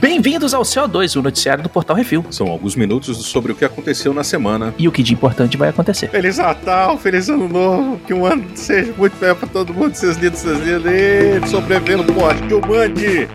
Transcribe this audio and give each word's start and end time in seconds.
Bem-vindos 0.00 0.54
ao 0.54 0.62
CO2, 0.62 1.18
o 1.18 1.22
noticiário 1.22 1.62
do 1.62 1.68
Portal 1.68 1.96
Refil. 1.96 2.24
São 2.30 2.46
alguns 2.46 2.74
minutos 2.74 3.16
sobre 3.26 3.52
o 3.52 3.54
que 3.54 3.64
aconteceu 3.64 4.14
na 4.14 4.24
semana. 4.24 4.74
E 4.78 4.88
o 4.88 4.92
que 4.92 5.02
de 5.02 5.12
importante 5.12 5.56
vai 5.56 5.68
acontecer. 5.68 6.08
Feliz 6.08 6.38
Natal, 6.38 6.96
feliz 6.98 7.28
ano 7.28 7.48
novo, 7.48 7.98
que 8.06 8.14
um 8.14 8.24
ano 8.24 8.44
seja 8.54 8.92
muito 8.96 9.14
bem 9.18 9.34
pra 9.34 9.48
todo 9.48 9.74
mundo, 9.74 9.94
seus 9.94 10.16
lindos, 10.16 10.40
seus 10.40 10.58
lindos, 10.58 10.86
e 10.86 11.46
sobrevivendo 11.48 12.12
poste, 12.12 12.42
que 12.46 12.54
eu 12.54 12.60
mande. 12.60 13.28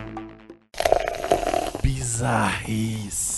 Bizarrice. 1.82 3.35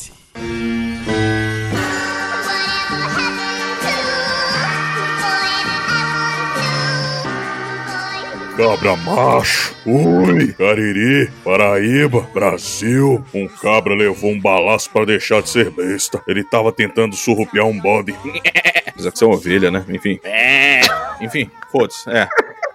Cabra 8.59 8.97
macho. 8.97 9.73
Ui, 9.87 10.53
Cariri, 10.53 11.31
Paraíba, 11.45 12.23
Brasil. 12.35 13.25
Um 13.33 13.47
cabra 13.47 13.95
levou 13.95 14.33
um 14.33 14.41
balaço 14.41 14.91
para 14.91 15.07
deixar 15.07 15.41
de 15.41 15.49
ser 15.49 15.71
besta. 15.71 16.21
Ele 16.27 16.43
tava 16.43 16.73
tentando 16.73 17.15
surrupiar 17.15 17.67
um 17.67 17.79
bode. 17.79 18.13
Apesar 18.89 19.13
que 19.13 19.19
você 19.21 19.25
é 19.25 19.29
uma 19.29 19.37
ovelha, 19.37 19.71
né? 19.71 19.85
Enfim. 19.89 20.19
É. 20.25 20.81
Enfim, 21.21 21.49
foda-se. 21.71 22.11
É 22.11 22.29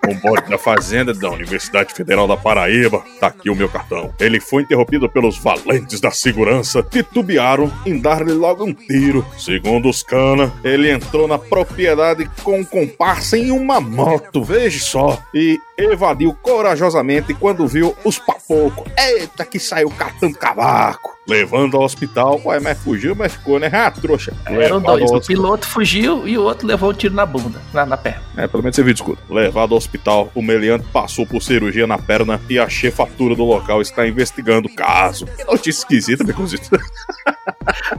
um 0.09 0.15
bode 0.15 0.49
da 0.49 0.57
fazenda 0.57 1.13
da 1.13 1.29
Universidade 1.29 1.93
Federal 1.93 2.27
da 2.27 2.35
Paraíba. 2.35 3.03
Tá 3.19 3.27
aqui 3.27 3.49
o 3.49 3.55
meu 3.55 3.69
cartão. 3.69 4.13
Ele 4.19 4.39
foi 4.39 4.63
interrompido 4.63 5.09
pelos 5.09 5.37
valentes 5.37 5.99
da 6.01 6.11
segurança, 6.11 6.83
titubearam 6.83 7.71
em 7.85 7.99
dar-lhe 7.99 8.33
logo 8.33 8.65
um 8.65 8.73
tiro. 8.73 9.25
Segundo 9.37 9.89
os 9.89 10.03
cana, 10.03 10.51
ele 10.63 10.91
entrou 10.91 11.27
na 11.27 11.37
propriedade 11.37 12.29
com 12.43 12.59
um 12.59 12.65
comparsa 12.65 13.37
em 13.37 13.51
uma 13.51 13.79
moto, 13.79 14.43
veja 14.43 14.79
só, 14.79 15.21
e 15.33 15.59
evadiu 15.77 16.35
corajosamente 16.41 17.33
quando 17.33 17.67
viu 17.67 17.95
os 18.03 18.19
papocos. 18.19 18.91
Eita, 18.97 19.45
que 19.45 19.59
saiu 19.59 19.89
catando 19.89 20.37
cavaco 20.37 21.13
levando 21.27 21.77
ao 21.77 21.83
hospital. 21.83 22.39
Ué, 22.45 22.59
mas 22.59 22.77
fugiu, 22.77 23.15
mas 23.15 23.33
ficou, 23.33 23.59
né? 23.59 23.69
Ah, 23.71 23.89
trouxa. 23.89 24.33
Eram 24.45 24.81
dois. 24.81 25.09
O 25.11 25.21
piloto 25.21 25.67
fugiu 25.67 26.27
e 26.27 26.37
o 26.37 26.43
outro 26.43 26.67
levou 26.67 26.91
um 26.91 26.93
tiro 26.93 27.13
na 27.13 27.25
bunda, 27.25 27.61
na, 27.73 27.85
na 27.85 27.97
perna. 27.97 28.21
É, 28.35 28.47
pelo 28.47 28.63
menos 28.63 28.75
você 28.75 28.83
viu, 28.83 28.93
escuta. 28.93 29.21
Levado 29.29 29.73
ao 29.73 29.77
hospital, 29.77 30.31
o 30.35 30.41
meliante 30.41 30.85
passou 30.91 31.25
por 31.25 31.41
cirurgia 31.41 31.87
na 31.87 31.97
perna 31.97 32.41
e 32.49 32.59
a 32.59 32.67
chefatura 32.67 33.35
do 33.35 33.43
local 33.43 33.81
está 33.81 34.07
investigando 34.07 34.67
o 34.67 34.75
caso. 34.75 35.25
Que 35.25 35.43
notícia 35.45 35.81
esquisita, 35.81 36.23
Becozito. 36.23 36.69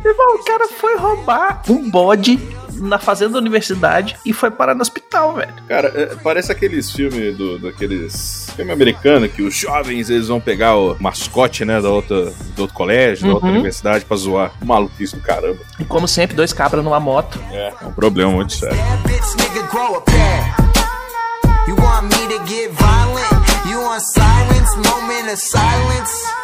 Irmão, 0.05 0.37
o 0.37 0.45
cara 0.45 0.69
foi 0.69 0.97
roubar 0.97 1.63
um 1.69 1.91
bode 1.91 2.37
na 2.77 2.98
fazenda 2.98 3.34
da 3.34 3.39
universidade 3.39 4.17
e 4.25 4.33
foi 4.33 4.50
parar 4.50 4.75
no 4.75 4.83
hospital, 4.83 5.34
velho. 5.34 5.53
Cara, 5.69 5.89
é, 5.94 6.17
parece 6.22 6.50
aqueles 6.53 6.91
filmes 6.91 7.36
do, 7.36 7.58
daqueles 7.58 8.53
filme 8.55 8.72
americano 8.72 9.28
que 9.28 9.42
os 9.42 9.55
jovens 9.55 10.11
eles 10.11 10.28
vão 10.28 10.41
pegar 10.41 10.77
o 10.77 10.97
mascote, 11.00 11.64
né, 11.64 11.80
da 11.80 11.91
outra, 11.91 12.33
do 12.55 12.62
outro 12.62 12.75
colégio, 12.75 13.25
uhum. 13.25 13.28
da 13.28 13.34
outra 13.34 13.48
uhum. 13.48 13.55
universidade 13.55 14.05
pra 14.05 14.17
zoar. 14.17 14.52
Maluquice 14.64 15.17
do 15.17 15.22
caramba. 15.22 15.58
E 15.78 15.84
como 15.84 16.06
sempre, 16.06 16.36
dois 16.36 16.52
cabras 16.52 16.84
numa 16.84 17.00
moto. 17.00 17.39
É, 17.50 17.72
é 17.80 17.86
um 17.86 17.92
problema 17.92 18.30
muito 18.30 18.52
sério. 18.52 18.77
You 21.67 21.77
want 21.77 22.12
me 22.12 22.28
to 22.28 22.47
get 22.47 22.72
violent? 22.72 23.70
You 23.70 23.80
want 23.80 24.02
silence? 24.02 24.77
Moment 24.77 25.33
of 25.33 25.39
silence? 25.39 26.44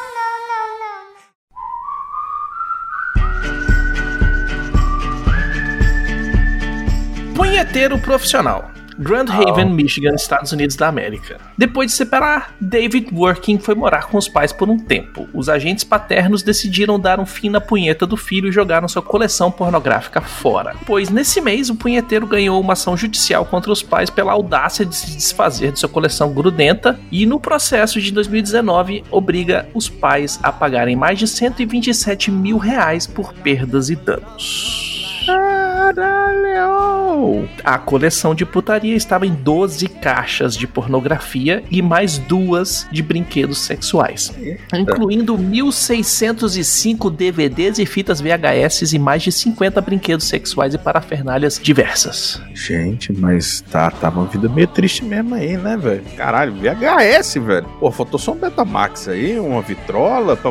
Punheteiro 7.41 7.99
profissional. 7.99 8.71
Grand 8.99 9.25
Haven, 9.31 9.73
Michigan, 9.73 10.15
Estados 10.15 10.53
Unidos 10.53 10.77
da 10.77 10.89
América. 10.89 11.41
Depois 11.57 11.91
de 11.91 11.97
separar, 11.97 12.55
David 12.61 13.09
Working 13.15 13.59
foi 13.59 13.75
morar 13.75 14.09
com 14.09 14.19
os 14.19 14.29
pais 14.29 14.53
por 14.53 14.69
um 14.69 14.79
tempo. 14.79 15.27
Os 15.33 15.49
agentes 15.49 15.83
paternos 15.83 16.43
decidiram 16.43 17.01
dar 17.01 17.19
um 17.19 17.25
fim 17.25 17.49
na 17.49 17.59
punheta 17.59 18.07
do 18.07 18.15
filho 18.15 18.51
e 18.51 18.53
jogaram 18.53 18.87
sua 18.87 19.01
coleção 19.01 19.51
pornográfica 19.51 20.21
fora. 20.21 20.77
Pois 20.85 21.09
nesse 21.09 21.41
mês, 21.41 21.71
o 21.71 21.77
punheteiro 21.77 22.27
ganhou 22.27 22.61
uma 22.61 22.75
ação 22.75 22.95
judicial 22.95 23.47
contra 23.47 23.73
os 23.73 23.83
pais 23.83 24.11
pela 24.11 24.33
audácia 24.33 24.85
de 24.85 24.95
se 24.95 25.17
desfazer 25.17 25.73
de 25.73 25.79
sua 25.79 25.89
coleção 25.89 26.35
grudenta 26.35 27.01
e 27.11 27.25
no 27.25 27.41
processo 27.41 27.99
de 28.03 28.13
2019 28.13 29.03
obriga 29.11 29.67
os 29.73 29.89
pais 29.89 30.39
a 30.43 30.53
pagarem 30.53 30.95
mais 30.95 31.19
de 31.19 31.27
127 31.27 32.31
mil 32.31 32.59
reais 32.59 33.07
por 33.07 33.33
perdas 33.33 33.89
e 33.89 33.97
danos. 33.97 34.90
Caralho! 35.31 37.49
A 37.65 37.79
coleção 37.79 38.35
de 38.35 38.45
putaria 38.47 38.97
estava 38.97 39.27
em 39.27 39.35
12 39.35 39.87
caixas 39.89 40.57
de 40.57 40.67
pornografia 40.67 41.63
e 41.71 41.83
mais 41.83 42.19
duas 42.19 42.87
de 42.91 43.03
brinquedos 43.03 43.59
sexuais, 43.59 44.33
Eita. 44.39 44.79
incluindo 44.79 45.37
1.605 45.37 47.15
DVDs 47.15 47.79
e 47.79 47.87
fitas 47.87 48.21
VHS 48.21 48.93
e 48.93 48.99
mais 48.99 49.23
de 49.23 49.33
50 49.33 49.81
brinquedos 49.81 50.27
sexuais 50.27 50.75
e 50.75 50.79
parafernálias 50.79 51.61
diversas. 51.63 52.41
Gente, 52.55 53.13
mas 53.13 53.63
tá, 53.71 53.91
tá 53.91 54.09
uma 54.09 54.27
vida 54.27 54.49
meio 54.49 54.69
triste 54.69 55.05
mesmo 55.05 55.35
aí, 55.35 55.57
né, 55.57 55.77
velho? 55.77 56.03
Caralho, 56.17 56.55
VHS, 56.55 57.35
velho. 57.35 57.67
Pô, 57.79 57.91
faltou 57.91 58.19
só 58.19 58.33
um 58.33 58.37
Betamax 58.37 59.09
aí, 59.09 59.39
uma 59.39 59.63
vitrola 59.63 60.37
pra 60.37 60.51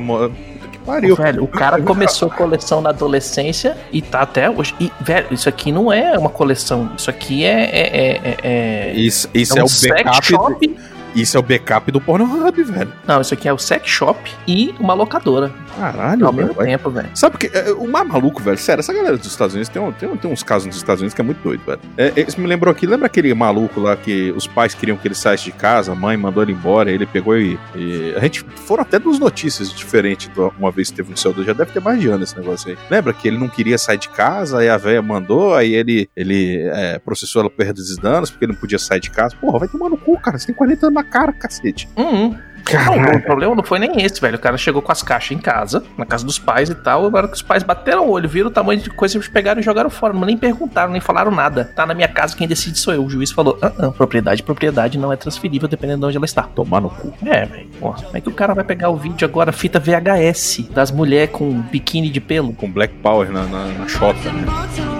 pariu. 0.89 1.15
Velho, 1.15 1.43
o 1.43 1.47
cara 1.47 1.81
começou 1.81 2.29
coleção 2.29 2.81
na 2.81 2.89
adolescência 2.89 3.77
e 3.91 4.01
tá 4.01 4.21
até 4.21 4.49
hoje. 4.49 4.75
E, 4.79 4.91
velho, 5.01 5.27
isso 5.31 5.47
aqui 5.47 5.71
não 5.71 5.91
é 5.91 6.17
uma 6.17 6.29
coleção. 6.29 6.91
Isso 6.97 7.09
aqui 7.09 7.45
é. 7.45 7.63
é, 7.63 8.19
é, 8.23 8.37
é 8.43 8.93
isso 8.93 9.29
isso 9.33 9.57
é, 9.57 9.61
é 9.61 9.63
um 9.63 9.67
o 9.67 9.89
backup. 9.89 10.27
Shop. 10.27 10.77
Isso 11.15 11.37
é 11.37 11.39
o 11.39 11.43
backup 11.43 11.91
do 11.91 11.99
Pornhub, 11.99 12.63
velho. 12.63 12.93
Não, 13.07 13.21
isso 13.21 13.33
aqui 13.33 13.47
é 13.47 13.53
o 13.53 13.57
sex 13.57 13.87
shop 13.89 14.31
e 14.47 14.73
uma 14.79 14.93
locadora. 14.93 15.51
Caralho, 15.75 16.25
Ao 16.25 16.33
mesmo 16.33 16.53
tempo, 16.53 16.89
velho. 16.89 17.09
Sabe 17.13 17.37
que 17.37 17.47
é, 17.55 17.71
o 17.71 17.87
mais 17.87 18.07
maluco, 18.07 18.41
velho? 18.41 18.57
Sério, 18.57 18.79
essa 18.79 18.93
galera 18.93 19.17
dos 19.17 19.27
Estados 19.27 19.53
Unidos 19.53 19.69
tem, 19.69 19.81
um, 19.81 19.91
tem, 19.91 20.09
um, 20.09 20.17
tem 20.17 20.31
uns 20.31 20.43
casos 20.43 20.67
nos 20.67 20.75
Estados 20.75 21.01
Unidos 21.01 21.13
que 21.13 21.21
é 21.21 21.23
muito 21.23 21.41
doido, 21.41 21.61
velho. 21.65 21.79
É, 21.97 22.13
isso 22.21 22.39
me 22.39 22.47
lembrou 22.47 22.71
aqui, 22.71 22.85
lembra 22.85 23.05
aquele 23.05 23.33
maluco 23.33 23.79
lá 23.79 23.95
que 23.95 24.31
os 24.31 24.47
pais 24.47 24.73
queriam 24.73 24.97
que 24.97 25.07
ele 25.07 25.15
saísse 25.15 25.45
de 25.45 25.51
casa, 25.51 25.91
a 25.91 25.95
mãe 25.95 26.17
mandou 26.17 26.43
ele 26.43 26.51
embora, 26.51 26.91
ele 26.91 27.05
pegou 27.05 27.37
e. 27.37 27.59
e 27.75 28.13
a 28.15 28.19
gente 28.19 28.43
foram 28.65 28.83
até 28.83 28.99
duas 28.99 29.19
notícias 29.19 29.71
diferentes 29.71 30.29
uma 30.57 30.71
vez 30.71 30.89
que 30.89 30.97
teve 30.97 31.11
no 31.11 31.17
céu 31.17 31.33
já 31.39 31.53
deve 31.53 31.71
ter 31.71 31.79
mais 31.79 31.99
de 31.99 32.07
ano 32.07 32.23
esse 32.23 32.37
negócio 32.37 32.69
aí. 32.69 32.77
Lembra 32.89 33.13
que 33.13 33.27
ele 33.27 33.37
não 33.37 33.47
queria 33.47 33.77
sair 33.77 33.97
de 33.97 34.09
casa, 34.09 34.59
aí 34.59 34.69
a 34.69 34.77
velha 34.77 35.01
mandou, 35.01 35.53
aí 35.53 35.73
ele, 35.73 36.09
ele 36.15 36.61
é, 36.73 36.99
processou 36.99 37.41
ela 37.41 37.49
por 37.49 37.57
perdas 37.57 37.89
e 37.89 38.01
danos, 38.01 38.29
porque 38.29 38.45
ele 38.45 38.53
não 38.53 38.59
podia 38.59 38.79
sair 38.79 38.99
de 38.99 39.09
casa. 39.09 39.35
Porra, 39.35 39.59
vai 39.59 39.67
tomar 39.67 39.89
no 39.89 39.97
cu, 39.97 40.19
cara. 40.19 40.37
Você 40.37 40.47
tem 40.47 40.55
40 40.55 40.87
anos 40.87 40.98
na 40.99 41.03
cara, 41.03 41.31
cacete. 41.31 41.87
Uhum. 41.95 42.35
Não, 42.71 43.15
o 43.15 43.21
problema 43.21 43.55
não 43.55 43.63
foi 43.63 43.79
nem 43.79 44.01
esse, 44.01 44.19
velho. 44.21 44.35
O 44.35 44.39
cara 44.39 44.57
chegou 44.57 44.81
com 44.81 44.91
as 44.91 45.01
caixas 45.01 45.31
em 45.31 45.39
casa, 45.39 45.83
na 45.97 46.05
casa 46.05 46.25
dos 46.25 46.37
pais 46.37 46.69
e 46.69 46.75
tal. 46.75 47.05
Agora 47.05 47.27
que 47.27 47.33
os 47.33 47.41
pais 47.41 47.63
bateram 47.63 48.07
o 48.07 48.11
olho, 48.11 48.29
viram 48.29 48.49
o 48.49 48.51
tamanho 48.51 48.79
de 48.79 48.89
coisa, 48.89 49.17
eles 49.17 49.27
pegaram 49.27 49.59
e 49.59 49.63
jogaram 49.63 49.89
fora. 49.89 50.13
Não 50.13 50.25
nem 50.25 50.37
perguntaram, 50.37 50.91
nem 50.91 51.01
falaram 51.01 51.31
nada. 51.31 51.71
Tá 51.75 51.85
na 51.85 51.93
minha 51.93 52.07
casa, 52.07 52.35
quem 52.35 52.47
decide 52.47 52.77
sou 52.77 52.93
eu. 52.93 53.03
O 53.03 53.09
juiz 53.09 53.31
falou: 53.31 53.57
ah, 53.61 53.71
ah, 53.79 53.91
propriedade, 53.91 54.43
propriedade 54.43 54.97
não 54.97 55.11
é 55.11 55.15
transferível 55.15 55.67
dependendo 55.67 56.01
de 56.01 56.05
onde 56.07 56.17
ela 56.17 56.25
está. 56.25 56.43
Tomar 56.43 56.81
no 56.81 56.89
cu. 56.89 57.13
É, 57.25 57.45
velho. 57.45 57.69
Como 57.79 57.95
é 58.13 58.21
que 58.21 58.29
o 58.29 58.33
cara 58.33 58.53
vai 58.53 58.63
pegar 58.63 58.89
o 58.89 58.95
vídeo 58.95 59.25
agora, 59.25 59.51
fita 59.51 59.79
VHS, 59.79 60.69
das 60.71 60.91
mulheres 60.91 61.31
com 61.31 61.61
biquíni 61.61 62.09
de 62.09 62.21
pelo? 62.21 62.53
Com 62.53 62.69
Black 62.69 62.93
Power 62.95 63.31
na, 63.31 63.43
na, 63.45 63.65
na 63.67 63.87
chota, 63.87 64.31
né? 64.31 64.98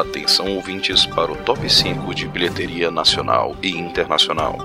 Atenção 0.00 0.56
ouvintes 0.56 1.04
para 1.04 1.30
o 1.30 1.36
top 1.36 1.68
5 1.68 2.14
de 2.14 2.26
bilheteria 2.26 2.90
nacional 2.90 3.54
e 3.62 3.68
internacional. 3.68 4.56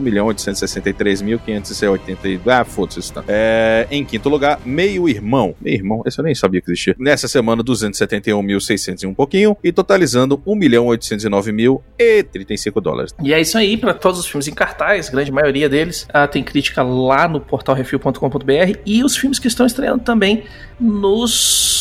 1.863.580 2.37 2.63
ah, 2.63 2.65
foda-se 2.65 3.13
tá. 3.13 3.23
É, 3.27 3.87
em 3.91 4.05
quinto 4.05 4.29
lugar, 4.29 4.59
Meio 4.65 5.09
Irmão. 5.09 5.53
Meio 5.59 5.75
Irmão, 5.75 6.01
esse 6.05 6.17
eu 6.19 6.23
nem 6.23 6.35
sabia 6.35 6.61
que 6.61 6.71
existia. 6.71 6.95
Nessa 6.97 7.27
semana, 7.27 7.61
271.600 7.63 9.03
e 9.03 9.07
um 9.07 9.13
pouquinho 9.13 9.57
e 9.63 9.71
totalizando 9.71 10.37
1.809.035 10.37 12.81
dólares. 12.81 13.13
E 13.21 13.31
é 13.33 13.41
isso 13.41 13.57
aí, 13.57 13.77
para 13.77 13.93
todos 13.93 14.19
os 14.19 14.27
filmes 14.27 14.47
em 14.47 14.53
cartaz, 14.53 15.09
grande 15.09 15.31
maioria 15.31 15.67
deles, 15.67 16.07
ah, 16.13 16.27
tem 16.27 16.43
crítica 16.43 16.83
lá 16.83 17.27
no 17.27 17.39
portalrefil.com.br 17.39 18.77
e 18.85 19.03
os 19.03 19.17
filmes 19.17 19.39
que 19.39 19.47
estão 19.47 19.65
estreando 19.65 20.03
também 20.03 20.43
nos 20.79 21.72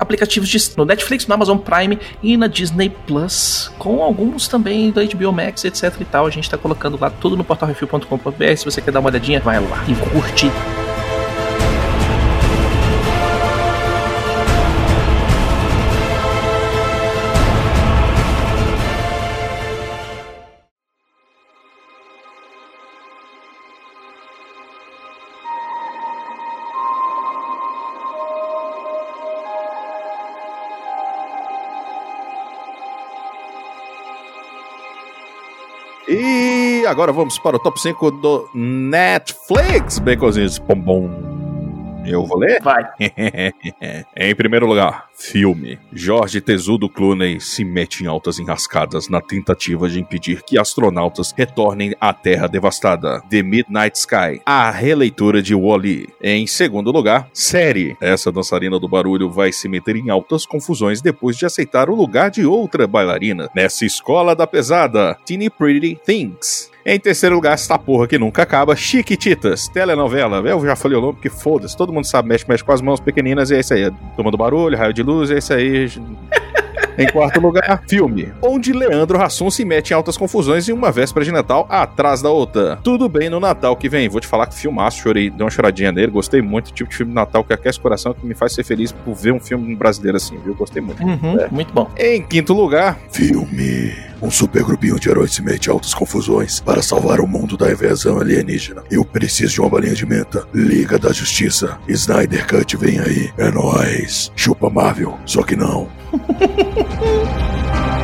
aplicativos 0.00 0.48
de, 0.48 0.58
no 0.76 0.84
Netflix, 0.84 1.26
no 1.26 1.34
Amazon 1.34 1.58
Prime 1.58 1.98
e 2.22 2.36
na 2.36 2.46
Disney 2.46 2.90
Plus, 3.06 3.70
com 3.78 4.02
alguns 4.02 4.48
também 4.48 4.90
da 4.90 5.04
HBO 5.04 5.32
Max, 5.32 5.64
etc 5.64 5.94
e 6.00 6.04
tal. 6.04 6.26
A 6.26 6.30
gente 6.30 6.48
tá 6.48 6.56
colocando 6.56 6.98
lá 6.98 7.10
tudo 7.10 7.36
no 7.36 7.44
portalrefil.com.br. 7.44 8.56
Se 8.56 8.64
você 8.64 8.80
quer 8.80 8.90
dar 8.90 9.00
uma 9.00 9.10
olhadinha, 9.10 9.38
vai 9.40 9.60
lá 9.60 9.84
e 9.86 9.94
curte. 10.10 10.50
E 36.08 36.84
agora 36.86 37.12
vamos 37.12 37.38
para 37.38 37.56
o 37.56 37.58
top 37.58 37.80
5 37.80 38.10
do 38.10 38.48
Netflix, 38.54 39.98
Baconzinhos. 39.98 40.58
Bom, 40.58 40.74
bom. 40.74 41.30
Eu 42.06 42.24
vou 42.24 42.38
ler? 42.38 42.60
Vai. 42.62 42.82
em 44.16 44.34
primeiro 44.34 44.66
lugar, 44.66 45.09
filme. 45.20 45.78
Jorge 45.92 46.40
Tesudo 46.40 46.88
Clooney 46.88 47.40
se 47.40 47.64
mete 47.64 48.02
em 48.02 48.06
altas 48.06 48.38
enrascadas 48.38 49.08
na 49.08 49.20
tentativa 49.20 49.88
de 49.88 50.00
impedir 50.00 50.42
que 50.42 50.58
astronautas 50.58 51.32
retornem 51.36 51.94
à 52.00 52.12
Terra 52.12 52.46
devastada. 52.46 53.20
The 53.28 53.42
Midnight 53.42 53.98
Sky, 53.98 54.40
a 54.44 54.70
releitura 54.70 55.42
de 55.42 55.54
Wall-E. 55.54 56.08
Em 56.22 56.46
segundo 56.46 56.90
lugar, 56.90 57.28
série. 57.32 57.96
Essa 58.00 58.32
dançarina 58.32 58.78
do 58.78 58.88
barulho 58.88 59.30
vai 59.30 59.52
se 59.52 59.68
meter 59.68 59.96
em 59.96 60.10
altas 60.10 60.46
confusões 60.46 61.00
depois 61.00 61.36
de 61.36 61.46
aceitar 61.46 61.90
o 61.90 61.94
lugar 61.94 62.30
de 62.30 62.44
outra 62.44 62.86
bailarina 62.86 63.48
nessa 63.54 63.84
escola 63.84 64.34
da 64.34 64.46
pesada. 64.46 65.16
Teeny 65.24 65.50
Pretty 65.50 65.98
Things. 66.04 66.70
Em 66.84 66.98
terceiro 66.98 67.34
lugar, 67.34 67.52
esta 67.52 67.78
porra 67.78 68.08
que 68.08 68.18
nunca 68.18 68.42
acaba, 68.42 68.74
Chiquititas, 68.74 69.68
telenovela. 69.68 70.38
Eu 70.38 70.64
já 70.64 70.74
falei 70.74 70.96
o 70.96 71.00
nome 71.00 71.12
porque 71.12 71.28
foda-se, 71.28 71.76
todo 71.76 71.92
mundo 71.92 72.06
sabe, 72.06 72.28
mexe, 72.28 72.46
mexe 72.48 72.64
com 72.64 72.72
as 72.72 72.80
mãos 72.80 72.98
pequeninas 72.98 73.50
e 73.50 73.56
é 73.56 73.60
isso 73.60 73.74
aí. 73.74 73.90
Turma 74.16 74.30
do 74.30 74.38
barulho, 74.38 74.78
raio 74.78 74.92
de 74.92 75.02
luz, 75.02 75.09
é 75.30 75.38
isso 75.38 75.52
aí. 75.52 75.88
Em 76.98 77.06
quarto 77.06 77.40
lugar, 77.40 77.82
filme, 77.88 78.30
onde 78.42 78.72
Leandro 78.74 79.22
Hassum 79.22 79.50
se 79.50 79.64
mete 79.64 79.90
em 79.90 79.94
altas 79.94 80.18
confusões 80.18 80.68
em 80.68 80.72
uma 80.72 80.90
véspera 80.90 81.24
de 81.24 81.32
Natal 81.32 81.66
atrás 81.70 82.20
da 82.20 82.28
outra. 82.30 82.76
Tudo 82.82 83.08
bem 83.08 83.30
no 83.30 83.40
Natal 83.40 83.74
que 83.74 83.88
vem. 83.88 84.08
Vou 84.08 84.20
te 84.20 84.26
falar 84.26 84.46
que 84.46 84.54
filmaço, 84.54 84.98
chorei, 84.98 85.30
dei 85.30 85.42
uma 85.42 85.50
choradinha 85.50 85.90
nele, 85.92 86.08
gostei 86.12 86.42
muito. 86.42 86.72
Tipo 86.72 86.90
de 86.90 86.96
filme 86.96 87.10
de 87.10 87.14
Natal 87.14 87.42
que 87.42 87.52
aquece 87.54 87.78
o 87.78 87.82
coração, 87.82 88.12
que 88.12 88.26
me 88.26 88.34
faz 88.34 88.52
ser 88.52 88.64
feliz 88.64 88.92
por 88.92 89.14
ver 89.14 89.32
um 89.32 89.40
filme 89.40 89.74
brasileiro 89.74 90.16
assim, 90.18 90.36
viu? 90.44 90.54
Gostei 90.54 90.82
muito. 90.82 91.02
Uhum, 91.02 91.38
Muito 91.50 91.72
bom. 91.72 91.88
Em 91.96 92.20
quinto 92.22 92.52
lugar, 92.52 92.98
Filme. 93.10 94.09
Um 94.22 94.30
super 94.30 94.62
grupinho 94.62 94.98
de 95.00 95.08
heróis 95.08 95.32
se 95.32 95.42
mete 95.42 95.66
em 95.66 95.70
altas 95.70 95.94
confusões 95.94 96.60
para 96.60 96.82
salvar 96.82 97.20
o 97.20 97.26
mundo 97.26 97.56
da 97.56 97.70
invasão 97.70 98.20
alienígena. 98.20 98.82
Eu 98.90 99.04
preciso 99.04 99.54
de 99.54 99.60
uma 99.60 99.70
balinha 99.70 99.94
de 99.94 100.04
menta. 100.04 100.46
Liga 100.54 100.98
da 100.98 101.12
Justiça. 101.12 101.78
Snyder 101.88 102.46
Cut 102.46 102.76
vem 102.76 102.98
aí. 102.98 103.32
É 103.38 103.50
nóis. 103.50 104.30
Chupa 104.36 104.68
Marvel. 104.68 105.18
Só 105.24 105.42
que 105.42 105.56
não. 105.56 105.88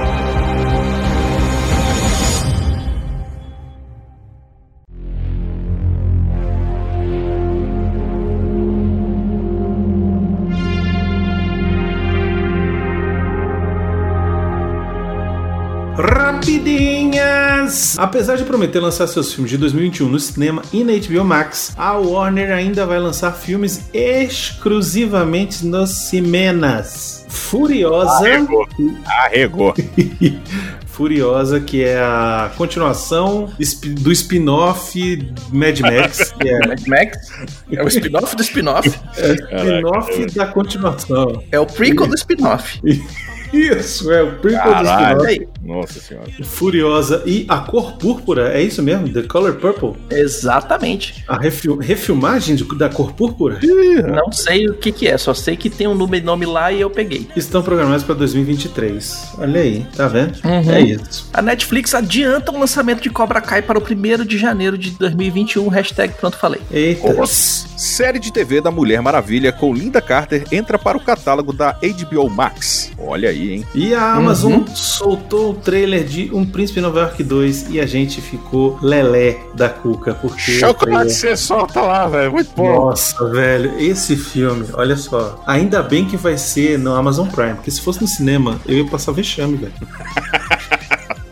Rapidinhas! 16.47 17.99
Apesar 17.99 18.37
de 18.37 18.45
prometer 18.45 18.79
lançar 18.79 19.09
seus 19.09 19.33
filmes 19.33 19.51
de 19.51 19.59
2021 19.59 20.09
no 20.09 20.21
cinema 20.21 20.63
e 20.73 20.85
na 20.85 20.93
HBO 20.93 21.25
Max, 21.25 21.73
a 21.77 21.95
Warner 21.95 22.53
ainda 22.53 22.87
vai 22.87 23.01
lançar 23.01 23.33
filmes 23.33 23.91
exclusivamente 23.93 25.67
nos 25.67 25.91
cinemas. 26.09 27.27
Furiosa. 27.29 28.47
arregou. 29.25 29.75
Furiosa, 30.87 31.59
que 31.59 31.83
é 31.83 31.99
a 31.99 32.53
continuação 32.57 33.53
do 34.01 34.13
spin-off 34.13 35.33
Mad 35.53 35.81
Max, 35.81 36.31
que 36.31 36.49
é 36.49 36.69
Mad 36.69 36.87
Max 36.87 37.17
é 37.73 37.83
o 37.83 37.89
spin-off 37.89 38.37
do 38.37 38.43
spin-off. 38.43 38.89
spin-off 38.89 40.27
da 40.27 40.47
continuação. 40.47 41.43
É 41.51 41.59
o 41.59 41.67
prequel 41.67 42.07
do 42.07 42.15
spin-off. 42.15 42.81
Isso, 43.53 44.11
é 44.13 44.23
o. 44.23 44.33
Aí, 45.27 45.49
Nossa 45.63 46.01
senhora. 46.01 46.27
Furiosa 46.45 47.23
e 47.27 47.45
a 47.49 47.59
cor 47.59 47.93
púrpura, 47.97 48.53
é 48.53 48.63
isso 48.63 48.83
mesmo? 48.83 49.09
The 49.09 49.23
Color 49.23 49.55
Purple? 49.55 49.95
exatamente. 50.11 51.25
A 51.29 51.37
refil- 51.39 51.77
refilmagem 51.77 52.55
de- 52.57 52.65
da 52.77 52.89
cor 52.89 53.13
púrpura? 53.13 53.59
Não 54.15 54.31
sei 54.33 54.69
o 54.69 54.75
que 54.75 54.93
que 54.93 55.07
é, 55.09 55.17
só 55.19 55.35
sei 55.35 55.57
que 55.57 55.69
tem 55.71 55.87
um 55.87 55.95
nome 55.95 56.21
nome 56.21 56.47
lá 56.47 56.71
e 56.73 56.81
eu 56.81 56.91
peguei. 56.91 57.29
Estão 57.37 57.63
programados 57.63 58.05
para 58.05 58.15
2023. 58.15 59.33
Olha 59.39 59.61
aí, 59.61 59.87
tá 59.97 60.09
vendo? 60.09 60.37
Uhum. 60.45 60.71
É 60.73 60.81
isso. 60.81 61.29
A 61.33 61.43
Netflix 61.43 61.95
adianta 61.95 62.53
o 62.53 62.59
lançamento 62.59 63.03
de 63.03 63.11
Cobra 63.11 63.41
Kai 63.41 63.63
para 63.63 63.79
o 63.79 63.83
1 63.83 64.25
de 64.25 64.39
janeiro 64.39 64.77
de 64.79 64.91
2021. 64.91 65.69
Hashtag 65.69 66.15
pronto 66.15 66.37
falei. 66.37 66.61
Eita. 66.71 67.21
Os. 67.21 67.67
Série 67.77 68.19
de 68.19 68.33
TV 68.33 68.61
da 68.61 68.71
Mulher 68.71 69.03
Maravilha 69.03 69.53
com 69.53 69.75
Linda 69.75 70.01
Carter 70.01 70.45
entra 70.51 70.79
para 70.79 70.97
o 70.97 71.01
catálogo 71.01 71.53
da 71.53 71.73
HBO 71.73 72.31
Max. 72.31 72.91
Olha 72.99 73.29
aí, 73.29 73.53
hein? 73.53 73.65
E 73.75 73.95
a 73.95 74.15
Amazon 74.15 74.53
Uhum. 74.55 74.67
soltou 74.75 75.51
o 75.51 75.55
trailer 75.55 76.05
de 76.05 76.31
Um 76.33 76.47
Príncipe 76.47 76.81
Nova 76.81 77.01
York 77.01 77.23
2 77.23 77.71
e 77.71 77.79
a 77.81 77.85
gente 77.87 78.21
ficou 78.21 78.79
lelé 78.81 79.39
da 79.55 79.69
cuca, 79.69 80.15
porque. 80.15 80.59
trailer- 80.75 81.11
você 81.11 81.37
solta 81.37 81.81
lá, 81.83 82.07
velho. 82.09 82.33
Muito 82.33 82.63
Nossa, 82.63 83.29
velho, 83.31 83.79
esse 83.79 84.17
filme, 84.17 84.67
olha 84.73 84.97
só. 84.97 85.43
Ainda 85.47 85.83
bem 85.83 86.07
que 86.07 86.17
vai 86.17 86.39
ser 86.39 86.79
no 86.79 86.95
Amazon 86.95 87.29
Prime, 87.29 87.55
porque 87.55 87.71
se 87.71 87.81
fosse 87.83 88.01
no 88.01 88.09
cinema, 88.09 88.59
eu 88.67 88.79
ia 88.79 88.87
passar 88.87 89.13
vexame, 89.13 89.57
velho. 89.57 89.73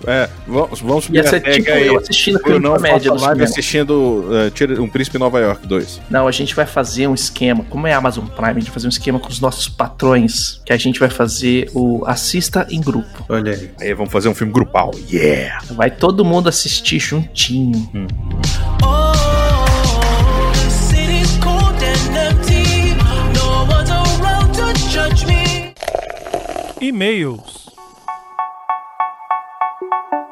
É, 0.07 0.29
vamos, 0.47 0.81
vamos 0.81 1.05
subir 1.05 1.19
Ia 1.19 1.25
a 1.25 1.27
ser 1.27 1.41
tipo 1.41 1.71
aí. 1.71 1.87
eu 1.87 1.99
assistindo 1.99 2.37
Eu 2.39 2.45
filme 2.45 2.59
não 2.61 2.75
comédia 2.75 3.11
faço 3.11 3.15
no 3.23 3.27
live 3.29 3.43
assistindo 3.45 3.93
uh, 3.93 4.51
Tira- 4.51 4.81
Um 4.83 4.89
Príncipe 4.89 5.17
em 5.17 5.21
Nova 5.21 5.39
York 5.41 5.67
2. 5.67 6.01
Não, 6.11 6.27
a 6.29 6.33
gente 6.33 6.55
vai 6.55 6.67
fazer 6.67 7.07
um 7.07 7.15
esquema. 7.15 7.65
Como 7.71 7.87
é 7.87 7.93
Amazon 7.93 8.25
Prime, 8.27 8.51
a 8.51 8.55
gente 8.55 8.65
vai 8.67 8.75
fazer 8.75 8.87
um 8.87 8.91
esquema 8.91 9.19
com 9.19 9.29
os 9.29 9.41
nossos 9.41 9.69
patrões. 9.69 10.61
Que 10.65 10.73
a 10.73 10.77
gente 10.77 10.99
vai 11.01 11.11
fazer 11.11 11.71
o 11.75 12.05
Assista 12.07 12.67
em 12.71 12.81
Grupo. 12.81 13.25
Olha 13.29 13.53
aí. 13.53 13.71
Aí 13.81 13.95
vamos 13.95 14.13
fazer 14.13 14.29
um 14.29 14.35
filme 14.35 14.53
grupal. 14.53 14.91
Yeah! 15.11 15.61
Vai 15.73 15.91
todo 15.91 16.25
mundo 16.25 16.49
assistir 16.49 16.99
juntinho. 16.99 17.89
Oh, 18.83 19.13
the 26.81 27.64
thank 29.95 30.13
you 30.13 30.24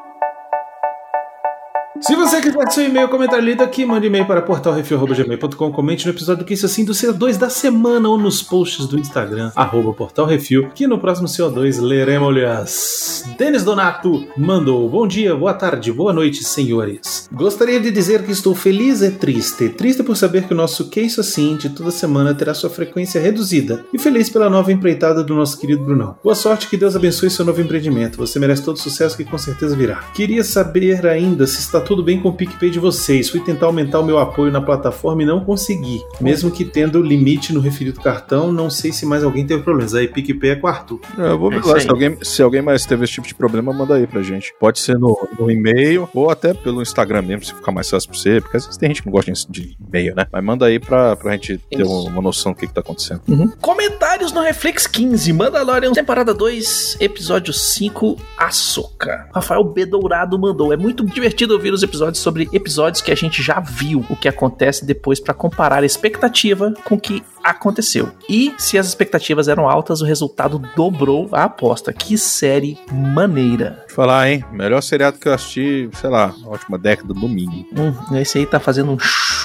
Se 2.03 2.17
você 2.17 2.41
quiser 2.41 2.69
seu 2.69 2.83
e-mail 2.83 3.07
comentário 3.07 3.45
lido 3.45 3.63
aqui, 3.63 3.85
mande 3.85 4.07
e-mail 4.07 4.25
para 4.25 4.41
portalrefil.gmail.com, 4.41 5.71
comente 5.71 6.05
no 6.05 6.11
episódio 6.11 6.43
Que 6.43 6.53
Isso 6.53 6.65
Assim 6.65 6.83
do 6.83 6.91
CO2 6.91 7.37
da 7.37 7.49
semana 7.49 8.09
ou 8.09 8.17
nos 8.17 8.43
posts 8.43 8.87
do 8.87 8.99
Instagram, 8.99 9.53
arroba 9.55 9.93
portalrefil, 9.93 10.69
que 10.75 10.85
no 10.85 10.99
próximo 10.99 11.29
CO2 11.29 11.79
leremos-lhes. 11.79 13.23
Denis 13.37 13.63
Donato 13.63 14.27
mandou, 14.35 14.89
bom 14.89 15.07
dia, 15.07 15.33
boa 15.33 15.53
tarde, 15.53 15.93
boa 15.93 16.11
noite, 16.11 16.43
senhores. 16.43 17.29
Gostaria 17.31 17.79
de 17.79 17.89
dizer 17.89 18.25
que 18.25 18.33
estou 18.33 18.53
feliz 18.53 19.01
e 19.01 19.11
triste. 19.11 19.69
Triste 19.69 20.03
por 20.03 20.17
saber 20.17 20.43
que 20.43 20.53
o 20.53 20.57
nosso 20.57 20.89
Que 20.89 20.99
Isso 20.99 21.21
Assim 21.21 21.55
de 21.55 21.69
toda 21.69 21.89
semana 21.89 22.35
terá 22.35 22.53
sua 22.53 22.69
frequência 22.69 23.21
reduzida 23.21 23.85
e 23.93 23.97
feliz 23.97 24.29
pela 24.29 24.49
nova 24.49 24.73
empreitada 24.73 25.23
do 25.23 25.35
nosso 25.35 25.57
querido 25.57 25.85
Brunão. 25.85 26.17
Boa 26.21 26.35
sorte, 26.35 26.67
que 26.67 26.75
Deus 26.75 26.97
abençoe 26.97 27.29
seu 27.29 27.45
novo 27.45 27.61
empreendimento. 27.61 28.17
Você 28.17 28.39
merece 28.39 28.61
todo 28.61 28.75
o 28.75 28.79
sucesso 28.79 29.15
que 29.15 29.23
com 29.23 29.37
certeza 29.37 29.73
virá. 29.73 30.03
Queria 30.13 30.43
saber 30.43 31.07
ainda 31.07 31.47
se 31.47 31.59
está 31.59 31.79
tudo 31.93 32.01
bem 32.01 32.19
com 32.19 32.29
o 32.29 32.33
PicPay 32.33 32.71
de 32.71 32.79
vocês. 32.79 33.29
Fui 33.29 33.39
tentar 33.39 33.67
aumentar 33.67 33.99
o 33.99 34.03
meu 34.03 34.17
apoio 34.17 34.51
na 34.51 34.59
plataforma 34.59 35.21
e 35.21 35.25
não 35.27 35.45
consegui. 35.45 36.01
Mesmo 36.19 36.49
que 36.49 36.65
tendo 36.65 36.99
limite 37.03 37.53
no 37.53 37.59
referido 37.59 38.01
cartão, 38.01 38.51
não 38.51 38.67
sei 38.67 38.91
se 38.91 39.05
mais 39.05 39.23
alguém 39.23 39.45
teve 39.45 39.61
problemas. 39.61 39.93
Aí 39.93 40.07
PicPay 40.07 40.49
é 40.51 40.55
com 40.55 40.65
o 40.65 40.69
Arthur. 40.71 40.99
Eu 41.15 41.37
vou 41.37 41.53
É 41.53 41.59
lá. 41.63 41.79
Se 41.79 41.87
alguém, 41.87 42.17
se 42.23 42.41
alguém 42.41 42.63
mais 42.63 42.83
teve 42.83 43.03
esse 43.03 43.13
tipo 43.13 43.27
de 43.27 43.35
problema, 43.35 43.71
manda 43.71 43.93
aí 43.93 44.07
pra 44.07 44.23
gente. 44.23 44.51
Pode 44.59 44.79
ser 44.79 44.97
no, 44.97 45.15
no 45.39 45.51
e-mail 45.51 46.09
ou 46.15 46.31
até 46.31 46.51
pelo 46.51 46.81
Instagram 46.81 47.21
mesmo, 47.21 47.45
se 47.45 47.53
ficar 47.53 47.71
mais 47.71 47.87
fácil 47.87 48.09
pra 48.09 48.17
você. 48.17 48.41
Porque 48.41 48.57
às 48.57 48.65
vezes 48.65 48.77
tem 48.79 48.89
gente 48.89 49.03
que 49.03 49.07
não 49.07 49.13
gosta 49.13 49.31
de 49.51 49.77
e-mail, 49.87 50.15
né? 50.15 50.25
Mas 50.31 50.43
manda 50.43 50.65
aí 50.65 50.79
pra, 50.79 51.15
pra 51.15 51.33
gente 51.33 51.59
ter 51.69 51.83
Isso. 51.83 52.07
uma 52.07 52.23
noção 52.23 52.53
do 52.53 52.57
que, 52.57 52.65
que 52.65 52.73
tá 52.73 52.81
acontecendo. 52.81 53.21
Comentários 53.61 54.31
no 54.31 54.41
Reflex 54.41 54.87
15, 54.87 55.31
Mandalorian, 55.31 55.91
temporada 55.93 56.33
2, 56.33 56.97
episódio 56.99 57.53
5, 57.53 58.17
Açúcar. 58.35 59.29
Rafael 59.31 59.63
B. 59.63 59.85
Dourado 59.85 60.39
mandou. 60.39 60.73
É 60.73 60.77
muito 60.77 61.05
divertido 61.05 61.53
ouvir 61.53 61.71
os 61.71 61.82
episódios 61.83 62.19
sobre 62.19 62.49
episódios 62.51 63.01
que 63.01 63.11
a 63.11 63.15
gente 63.15 63.43
já 63.43 63.59
viu 63.59 64.05
o 64.09 64.15
que 64.15 64.27
acontece 64.27 64.85
depois 64.85 65.19
pra 65.19 65.33
comparar 65.33 65.83
a 65.83 65.85
expectativa 65.85 66.73
com 66.83 66.95
o 66.95 66.99
que 66.99 67.23
aconteceu. 67.43 68.09
E 68.29 68.53
se 68.57 68.77
as 68.77 68.87
expectativas 68.87 69.47
eram 69.47 69.69
altas, 69.69 70.01
o 70.01 70.05
resultado 70.05 70.61
dobrou 70.75 71.29
a 71.31 71.43
aposta. 71.43 71.91
Que 71.91 72.17
série 72.17 72.77
maneira. 72.91 73.85
Falar, 73.89 74.29
hein? 74.29 74.45
Melhor 74.51 74.81
seriado 74.81 75.19
que 75.19 75.27
eu 75.27 75.33
assisti, 75.33 75.89
sei 75.93 76.09
lá, 76.09 76.33
na 76.41 76.47
última 76.47 76.77
década, 76.77 77.13
no 77.13 77.27
mínimo. 77.27 77.67
Hum, 77.77 78.17
esse 78.17 78.37
aí 78.37 78.45
tá 78.45 78.59
fazendo 78.59 78.93
um 78.93 78.97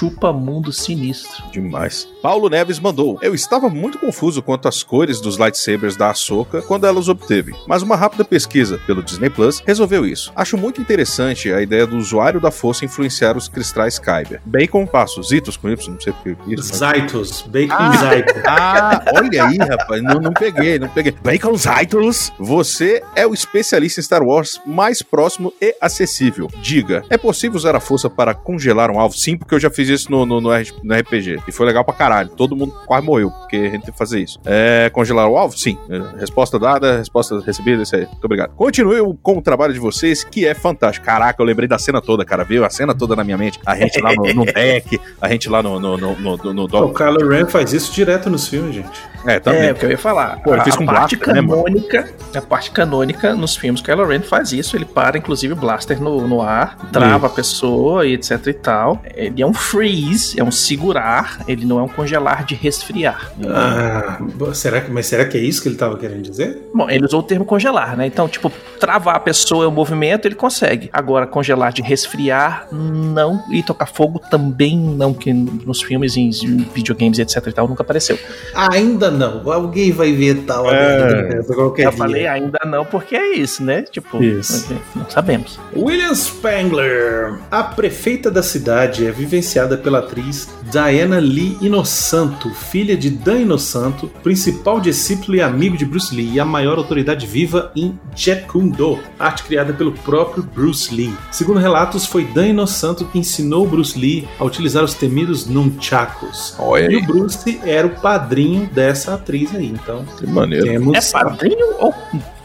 chupa-mundo 0.03 0.71
sinistro. 0.71 1.43
Demais. 1.51 2.07
Paulo 2.21 2.49
Neves 2.49 2.79
mandou. 2.79 3.19
Eu 3.21 3.35
estava 3.35 3.69
muito 3.69 3.97
confuso 3.99 4.41
quanto 4.41 4.67
às 4.67 4.81
cores 4.81 5.19
dos 5.19 5.35
lightsabers 5.37 5.95
da 5.97 6.09
Ahsoka 6.11 6.61
quando 6.61 6.85
ela 6.87 6.99
os 6.99 7.09
obteve, 7.09 7.53
mas 7.67 7.81
uma 7.81 7.95
rápida 7.97 8.23
pesquisa 8.23 8.79
pelo 8.87 9.03
Disney 9.03 9.29
Plus 9.29 9.61
resolveu 9.65 10.05
isso. 10.05 10.31
Acho 10.35 10.57
muito 10.57 10.81
interessante 10.81 11.51
a 11.51 11.61
ideia 11.61 11.85
do 11.85 11.97
usuário 11.97 12.39
da 12.39 12.49
força 12.49 12.85
influenciar 12.85 13.35
os 13.35 13.49
cristais 13.49 13.99
Kyber. 13.99 14.41
Bacon, 14.45 14.85
passo, 14.85 15.21
Zitos 15.21 15.57
com 15.57 15.69
Y, 15.69 15.93
não 15.93 15.99
sei 15.99 16.13
porque 16.13 16.31
isso. 16.53 16.69
mas- 16.69 16.77
Zaitos, 16.77 17.41
Bacon 17.43 17.73
Ah. 17.77 17.97
Zaitos. 17.97 18.33
Ah, 18.45 19.03
olha 19.15 19.45
aí, 19.45 19.57
rapaz. 19.57 20.01
Não, 20.01 20.15
não 20.19 20.31
peguei, 20.33 20.79
não 20.79 20.87
peguei. 20.89 21.13
Bacon 21.23 21.55
Zitos, 21.55 22.31
você 22.39 23.03
é 23.15 23.27
o 23.27 23.33
especialista 23.33 23.99
em 23.99 24.03
Star 24.03 24.23
Wars 24.23 24.59
mais 24.65 25.01
próximo 25.01 25.53
e 25.61 25.75
acessível. 25.81 26.47
Diga, 26.61 27.03
é 27.09 27.17
possível 27.17 27.57
usar 27.57 27.75
a 27.75 27.79
força 27.79 28.09
para 28.09 28.33
congelar 28.33 28.89
um 28.89 28.99
alvo? 28.99 29.15
Sim, 29.17 29.37
porque 29.37 29.53
eu 29.55 29.59
já 29.59 29.69
fiz 29.69 29.88
isso 29.89 30.11
no, 30.11 30.25
no, 30.25 30.39
no 30.39 30.49
RPG. 30.51 31.39
E 31.47 31.51
foi 31.51 31.65
legal 31.65 31.83
pra 31.83 31.93
caralho. 31.93 32.29
Todo 32.29 32.55
mundo 32.55 32.73
quase 32.85 33.05
morreu, 33.05 33.31
porque 33.31 33.55
a 33.57 33.69
gente 33.69 33.83
tem 33.83 33.91
que 33.91 33.97
fazer 33.97 34.19
isso. 34.19 34.39
É 34.45 34.89
congelar 34.93 35.27
o 35.27 35.37
alvo? 35.37 35.57
Sim. 35.57 35.77
É, 35.89 36.19
Resposta 36.19 36.57
dada, 36.59 36.97
resposta 36.97 37.39
recebida, 37.41 37.83
isso 37.83 37.95
aí. 37.95 38.05
Muito 38.05 38.25
obrigado. 38.25 38.53
Continue 38.55 38.99
com 39.21 39.37
o 39.37 39.41
trabalho 39.41 39.73
de 39.73 39.79
vocês, 39.79 40.23
que 40.23 40.45
é 40.45 40.53
fantástico. 40.53 41.05
Caraca, 41.05 41.41
eu 41.41 41.45
lembrei 41.45 41.67
da 41.67 41.77
cena 41.77 42.01
toda, 42.01 42.23
cara. 42.25 42.43
Viu? 42.43 42.63
A 42.65 42.69
cena 42.69 42.93
toda 42.95 43.15
na 43.15 43.23
minha 43.23 43.37
mente. 43.37 43.59
A 43.65 43.75
gente 43.75 43.99
lá 44.01 44.13
no, 44.13 44.33
no 44.33 44.45
deck, 44.51 44.99
a 45.21 45.29
gente 45.29 45.49
lá 45.49 45.63
no, 45.63 45.79
no, 45.79 45.97
no, 45.97 46.15
no, 46.15 46.37
no, 46.37 46.53
no 46.53 46.63
O. 46.63 46.93
Kylo 46.93 47.27
Ren 47.27 47.45
faz 47.45 47.73
isso 47.73 47.91
direto 47.93 48.29
nos 48.29 48.47
filmes, 48.47 48.75
gente. 48.75 49.08
É, 49.25 49.39
também. 49.39 49.67
É, 49.67 49.71
o 49.71 49.75
que 49.75 49.85
eu 49.85 49.91
ia 49.91 49.97
falar. 49.97 50.41
Pô, 50.41 50.53
a, 50.53 50.61
fez 50.61 50.75
a 50.75 50.83
parte 50.83 51.15
Blaster, 51.15 51.33
né, 51.33 51.41
canônica, 51.41 52.09
a 52.33 52.41
parte 52.41 52.71
canônica 52.71 53.35
nos 53.35 53.55
filmes 53.55 53.81
Kylo 53.81 54.05
Ren 54.05 54.21
faz 54.21 54.51
isso, 54.51 54.75
ele 54.75 54.85
para 54.85 55.17
inclusive 55.17 55.53
o 55.53 55.55
blaster 55.55 56.01
no, 56.01 56.27
no 56.27 56.41
ar, 56.41 56.77
trava 56.91 57.27
a 57.27 57.29
pessoa 57.29 58.05
e 58.05 58.13
etc 58.13 58.47
e 58.47 58.53
tal. 58.53 59.01
Ele 59.15 59.41
é 59.41 59.45
um 59.45 59.53
freeze, 59.53 60.39
é 60.39 60.43
um 60.43 60.51
segurar, 60.51 61.39
ele 61.47 61.65
não 61.65 61.79
é 61.79 61.83
um 61.83 61.87
congelar 61.87 62.45
de 62.45 62.55
resfriar. 62.55 63.31
Ah, 63.47 64.19
será 64.53 64.81
que, 64.81 64.91
mas 64.91 65.05
será 65.05 65.25
que 65.25 65.37
é 65.37 65.41
isso 65.41 65.61
que 65.61 65.67
ele 65.67 65.75
estava 65.75 65.97
querendo 65.97 66.21
dizer? 66.21 66.69
Bom, 66.73 66.89
ele 66.89 67.05
usou 67.05 67.19
o 67.19 67.23
termo 67.23 67.45
congelar, 67.45 67.97
né? 67.97 68.05
Então, 68.05 68.27
tipo, 68.27 68.51
travar 68.79 69.15
a 69.15 69.19
pessoa 69.19 69.65
é 69.65 69.67
o 69.67 69.71
movimento, 69.71 70.27
ele 70.27 70.35
consegue. 70.35 70.89
Agora, 70.93 71.27
congelar 71.27 71.73
de 71.73 71.81
resfriar, 71.81 72.67
não. 72.71 73.43
E 73.51 73.63
tocar 73.63 73.87
fogo 73.87 74.19
também 74.29 74.77
não, 74.77 75.13
que 75.13 75.33
nos 75.33 75.81
filmes, 75.81 76.15
em 76.15 76.29
videogames, 76.73 77.19
etc 77.19 77.45
e 77.47 77.51
tal, 77.51 77.67
nunca 77.67 77.83
apareceu. 77.83 78.17
Ainda 78.55 79.08
não. 79.11 79.41
Alguém 79.51 79.91
vai 79.91 80.11
ver 80.13 80.43
tal 80.45 80.69
É. 80.71 81.41
qualquer 81.53 81.85
Eu 81.85 81.89
dia. 81.91 81.97
falei 81.97 82.27
ainda 82.27 82.59
não, 82.65 82.85
porque 82.85 83.15
é 83.15 83.35
isso, 83.35 83.63
né? 83.63 83.81
Tipo, 83.83 84.21
Isso. 84.23 84.65
não 84.95 85.09
sabemos. 85.09 85.59
William 85.75 86.13
Spangler. 86.13 87.39
A 87.51 87.63
prefeita 87.63 88.29
da 88.29 88.43
cidade 88.43 89.05
é 89.05 89.11
vivenciada 89.11 89.77
pela 89.77 89.99
atriz 89.99 90.49
Diana 90.71 91.19
Lee 91.19 91.57
Inosanto, 91.61 92.49
filha 92.53 92.95
de 92.97 93.09
Dan 93.09 93.39
Inosanto, 93.39 94.07
principal 94.21 94.79
discípulo 94.79 95.37
e 95.37 95.41
amigo 95.41 95.77
de 95.77 95.85
Bruce 95.85 96.13
Lee 96.15 96.33
e 96.33 96.39
a 96.39 96.45
maior 96.45 96.77
autoridade 96.77 97.25
viva 97.25 97.71
em 97.75 97.97
Jeet 98.15 98.45
Kune 98.47 98.71
Do, 98.71 98.99
arte 99.17 99.43
criada 99.43 99.73
pelo 99.73 99.91
próprio 99.91 100.43
Bruce 100.43 100.93
Lee. 100.93 101.13
Segundo 101.31 101.59
relatos, 101.59 102.05
foi 102.05 102.23
Dan 102.25 102.47
Inosanto 102.47 103.05
que 103.05 103.17
ensinou 103.17 103.65
Bruce 103.67 103.97
Lee 103.97 104.27
a 104.37 104.43
utilizar 104.43 104.83
os 104.83 104.93
temidos 104.93 105.47
nunchakus. 105.47 106.55
Olha 106.59 106.91
E 106.91 106.97
o 106.97 107.05
Bruce 107.05 107.59
era 107.63 107.87
o 107.87 107.91
padrinho 107.91 108.67
dessa 108.73 108.98
atriz 109.07 109.53
aí, 109.55 109.67
então 109.67 110.05
que 110.17 110.27
maneiro. 110.27 110.65
temos 110.65 110.95
É 110.95 111.11
padrinho 111.11 111.75
ou 111.79 111.93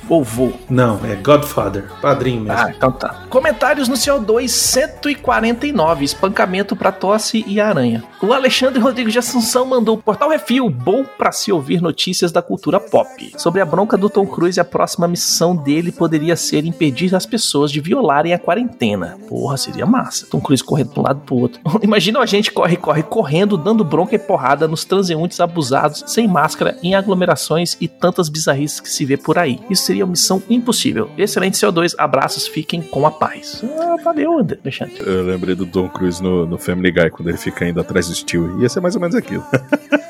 ou 0.09 0.23
vô? 0.23 0.53
Não, 0.69 1.01
é 1.05 1.15
Godfather, 1.15 1.85
padrinho 2.01 2.41
mesmo. 2.41 2.59
Ah, 2.59 2.73
então 2.75 2.93
tá. 2.93 3.25
Comentários 3.29 3.89
no 3.89 3.95
CO2 3.95 4.49
149, 4.49 6.05
espancamento 6.05 6.77
pra 6.77 6.93
tosse 6.93 7.45
e 7.47 7.61
aranha. 7.61 8.03
O 8.23 8.33
Alexandre 8.33 8.81
Rodrigues 8.81 9.13
de 9.13 9.19
Assunção 9.19 9.67
mandou 9.67 9.99
Portal 9.99 10.31
Refil, 10.31 10.69
bom 10.69 11.05
pra 11.05 11.33
se 11.33 11.53
ouvir 11.53 11.81
notícias 11.81 12.33
da 12.33 12.43
cultura 12.43 12.81
pop. 12.81 13.33
Sobre 13.37 13.61
a 13.61 13.67
bronca 13.67 13.97
do 13.97 14.11
Tom 14.11 14.27
Cruise, 14.27 14.59
a 14.59 14.65
próxima 14.65 15.07
missão 15.07 15.55
dele 15.55 15.93
poderia 15.93 16.37
ser 16.37 16.65
impedir 16.65 17.15
as 17.15 17.27
pessoas 17.27 17.71
de 17.71 17.81
violarem 17.81 18.33
a 18.33 18.39
quarentena. 18.39 19.19
Porra, 19.29 19.57
seria 19.57 19.87
massa. 19.87 20.27
Tom 20.31 20.41
Cruise 20.41 20.65
correndo 20.65 20.93
de 20.93 21.01
um 21.01 21.03
lado 21.03 21.21
pro 21.21 21.37
outro. 21.37 21.61
Imagina 21.83 22.21
a 22.21 22.27
gente 22.27 22.51
corre, 22.51 22.77
corre, 22.77 23.03
correndo, 23.03 23.57
dando 23.57 23.85
bronca 23.85 24.15
e 24.15 24.19
porrada 24.19 24.67
nos 24.67 24.85
transeuntes 24.85 25.41
abusados, 25.41 26.05
sem 26.07 26.27
máscara, 26.27 26.77
em 26.83 26.95
aglomerações 26.95 27.77
e 27.81 27.89
tantas 27.89 28.29
bizarrices 28.29 28.81
que 28.81 28.91
se 28.91 29.05
vê 29.05 29.17
por 29.17 29.39
aí. 29.39 29.61
Isso 29.71 29.85
seria 29.85 29.94
uma 30.03 30.11
missão 30.11 30.43
impossível. 30.49 31.11
Excelente 31.17 31.55
CO2, 31.55 31.95
abraços, 31.99 32.47
fiquem 32.47 32.83
com 32.83 33.07
a 33.07 33.11
paz. 33.11 33.63
Ah, 33.79 33.97
valeu, 34.03 34.39
Alexandre. 34.39 34.97
Eu 35.01 35.25
lembrei 35.25 35.55
do 35.55 35.67
Tom 35.67 35.89
Cruise 35.89 36.23
no, 36.23 36.47
no 36.47 36.59
Family 36.59 36.91
Guy, 36.91 37.11
quando 37.11 37.29
ele 37.29 37.39
fica 37.39 37.67
indo 37.67 37.81
atrás 37.81 38.09
do 38.09 38.15
Steel. 38.15 38.61
Ia 38.61 38.69
ser 38.69 38.81
mais 38.81 38.95
ou 38.95 39.01
menos 39.01 39.15
aquilo. 39.15 39.45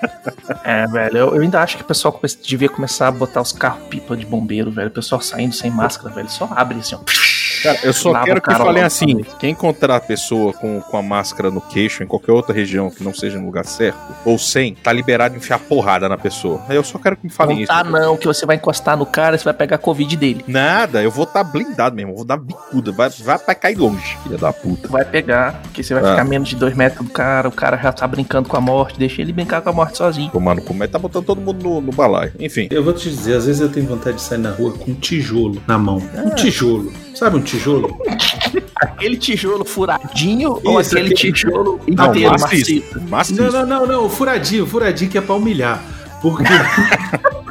É, 0.63 0.87
velho, 0.87 1.17
eu, 1.17 1.37
eu 1.37 1.43
ainda 1.43 1.61
acho 1.61 1.77
que 1.77 1.83
o 1.83 1.87
pessoal 1.87 2.19
devia 2.43 2.69
começar 2.69 3.09
a 3.09 3.11
botar 3.11 3.43
os 3.43 3.53
carros 3.53 3.87
pipa 3.89 4.17
de 4.17 4.25
bombeiro, 4.25 4.71
velho. 4.71 4.89
O 4.89 4.93
pessoal 4.93 5.21
saindo 5.21 5.55
sem 5.55 5.71
máscara, 5.71 6.15
velho. 6.15 6.29
Só 6.29 6.49
abre 6.51 6.79
assim, 6.79 6.95
ó. 6.95 7.01
Cara, 7.65 7.79
eu 7.83 7.93
só 7.93 8.11
Lava 8.13 8.25
quero 8.27 8.41
que 8.41 8.55
falem 8.55 8.83
assim: 8.83 9.23
quem 9.41 9.51
encontrar 9.51 9.97
a 9.97 10.01
pessoa 10.01 10.53
com, 10.53 10.81
com 10.81 10.97
a 10.97 11.03
máscara 11.03 11.51
no 11.51 11.61
queixo 11.61 12.03
em 12.03 12.07
qualquer 12.07 12.31
outra 12.33 12.55
região 12.55 12.91
que 12.91 13.03
não 13.03 13.13
seja 13.13 13.39
no 13.39 13.47
lugar 13.47 13.65
certo, 13.65 13.99
ou 14.25 14.39
sem, 14.39 14.75
tá 14.75 14.93
liberado 14.93 15.33
de 15.35 15.39
enfiar 15.39 15.59
porrada 15.59 16.09
na 16.09 16.17
pessoa. 16.19 16.63
Eu 16.69 16.85
só 16.85 16.99
quero 16.99 17.17
que 17.17 17.25
me 17.25 17.31
falem 17.33 17.57
Não 17.57 17.63
isso. 17.65 17.73
tá 17.73 17.83
não, 17.83 18.17
que 18.17 18.27
você 18.27 18.45
vai 18.47 18.57
encostar 18.57 18.97
no 18.97 19.07
cara 19.07 19.35
e 19.35 19.39
você 19.39 19.45
vai 19.45 19.55
pegar 19.55 19.77
a 19.77 19.79
Covid 19.79 20.17
dele. 20.17 20.45
Nada, 20.47 21.03
eu 21.03 21.11
vou 21.11 21.25
estar 21.25 21.43
blindado 21.43 21.97
mesmo, 21.97 22.13
eu 22.13 22.17
vou 22.17 22.25
dar 22.25 22.37
bicuda, 22.37 22.93
vai, 22.93 23.09
vai 23.09 23.39
pra 23.39 23.55
cair 23.55 23.77
longe, 23.77 24.17
filha 24.23 24.37
da 24.39 24.53
puta. 24.53 24.87
Vai 24.89 25.05
pegar, 25.05 25.61
porque 25.63 25.83
você 25.83 25.95
vai 25.95 26.05
Ah. 26.05 26.11
ficar 26.11 26.25
menos 26.25 26.49
de 26.51 26.57
dois 26.57 26.75
metros 26.77 27.07
do 27.07 27.11
cara, 27.13 27.49
o 27.49 27.53
cara 27.53 27.77
já 27.79 27.93
tá 27.93 28.07
brincando 28.07 28.49
com 28.49 28.57
a 28.57 28.61
morte, 28.61 28.99
deixa 28.99 29.23
ele 29.23 29.33
brincar 29.33 29.63
com 29.63 29.71
a 29.71 29.73
morte 29.73 29.97
sozinho. 29.97 30.31
Tomando 30.31 30.61
como 30.63 30.85
é, 30.85 30.87
tá 30.87 30.99
botando 30.99 31.25
todo 31.25 31.41
mundo 31.41 31.63
no, 31.63 31.81
no 31.81 31.93
balaio. 31.93 32.33
Enfim, 32.39 32.69
Eu 32.71 32.85
vou 32.85 32.93
te 32.93 33.09
dizer, 33.09 33.37
às 33.37 33.47
vezes 33.47 33.61
eu 33.63 33.69
tenho 33.71 33.87
vontade 33.87 34.17
de 34.17 34.23
sair 34.23 34.39
na 34.39 34.51
rua 34.51 34.73
com 34.73 34.91
um 34.91 34.95
tijolo 34.95 35.63
na 35.67 35.79
mão. 35.79 36.03
Um 36.15 36.31
tijolo. 36.31 36.93
Sabe 37.15 37.37
um 37.37 37.41
tijolo? 37.43 37.97
Aquele 38.81 39.17
tijolo 39.17 39.65
furadinho 39.65 40.61
ou 40.65 40.81
Isso, 40.81 40.91
aquele 40.97 41.15
aquele- 41.15 41.33
tijolo 41.33 41.81
não, 41.89 42.07
inteiro, 42.11 42.31
maciço. 42.33 42.85
macio? 42.93 43.09
Maciço. 43.09 43.43
Não, 43.43 43.51
não, 43.53 43.67
não, 43.67 43.87
não. 43.87 44.07
O 44.07 44.09
furadinho, 44.11 44.65
o 44.65 44.67
furadinho 44.67 45.11
que 45.11 45.19
é 45.19 45.21
pra 45.21 45.35
humilhar. 45.35 45.83
Porque. 46.21 46.45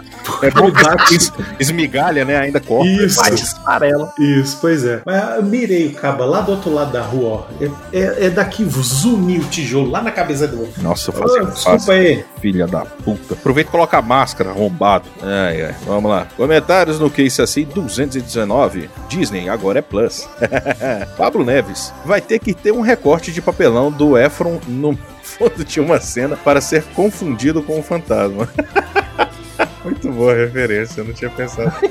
É 0.43 0.51
bom 0.51 0.71
bate. 0.71 1.31
esmigalha, 1.59 2.25
né? 2.25 2.37
Ainda 2.37 2.59
corta. 2.59 2.89
Isso. 2.89 3.15
Vai 3.17 3.33
esfarela. 3.33 4.13
Isso, 4.19 4.57
pois 4.59 4.85
é. 4.85 5.01
Mas 5.05 5.37
eu 5.37 5.43
mirei 5.43 5.87
o 5.87 5.93
caba 5.93 6.25
lá 6.25 6.41
do 6.41 6.51
outro 6.51 6.73
lado 6.73 6.91
da 6.91 7.01
rua, 7.01 7.29
ó. 7.29 7.45
É, 7.61 7.97
é, 7.97 8.25
é 8.25 8.29
daqui, 8.29 8.65
zuni 8.65 9.39
o 9.39 9.45
tijolo 9.45 9.89
lá 9.89 10.01
na 10.01 10.11
cabeça 10.11 10.47
do 10.47 10.59
outro. 10.59 10.81
Nossa, 10.81 11.11
eu 11.11 11.13
fazia 11.13 11.45
desculpa 11.45 11.71
fácil, 11.71 11.93
aí. 11.93 12.25
filha 12.41 12.67
da 12.67 12.81
puta. 12.81 13.33
Aproveita 13.33 13.69
e 13.69 13.71
coloca 13.71 13.97
a 13.97 14.01
máscara, 14.01 14.49
arrombado. 14.49 15.05
Ai, 15.21 15.63
ai. 15.63 15.75
Vamos 15.85 16.09
lá. 16.09 16.27
Comentários 16.35 16.99
no 16.99 17.09
Case 17.09 17.41
assim 17.41 17.65
219. 17.65 18.89
Disney 19.07 19.49
agora 19.49 19.79
é 19.79 19.81
Plus. 19.81 20.27
Pablo 21.17 21.43
Neves. 21.43 21.93
Vai 22.05 22.21
ter 22.21 22.39
que 22.39 22.53
ter 22.53 22.71
um 22.71 22.81
recorte 22.81 23.31
de 23.31 23.41
papelão 23.41 23.91
do 23.91 24.17
Efron 24.17 24.59
no 24.67 24.97
fundo 25.23 25.63
de 25.63 25.79
uma 25.79 25.99
cena 25.99 26.35
para 26.35 26.61
ser 26.61 26.83
confundido 26.95 27.61
com 27.63 27.79
um 27.79 27.83
fantasma. 27.83 28.47
Muito 29.83 30.11
boa 30.11 30.33
a 30.33 30.35
referência, 30.35 31.01
eu 31.01 31.05
não 31.05 31.13
tinha 31.13 31.29
pensado. 31.29 31.73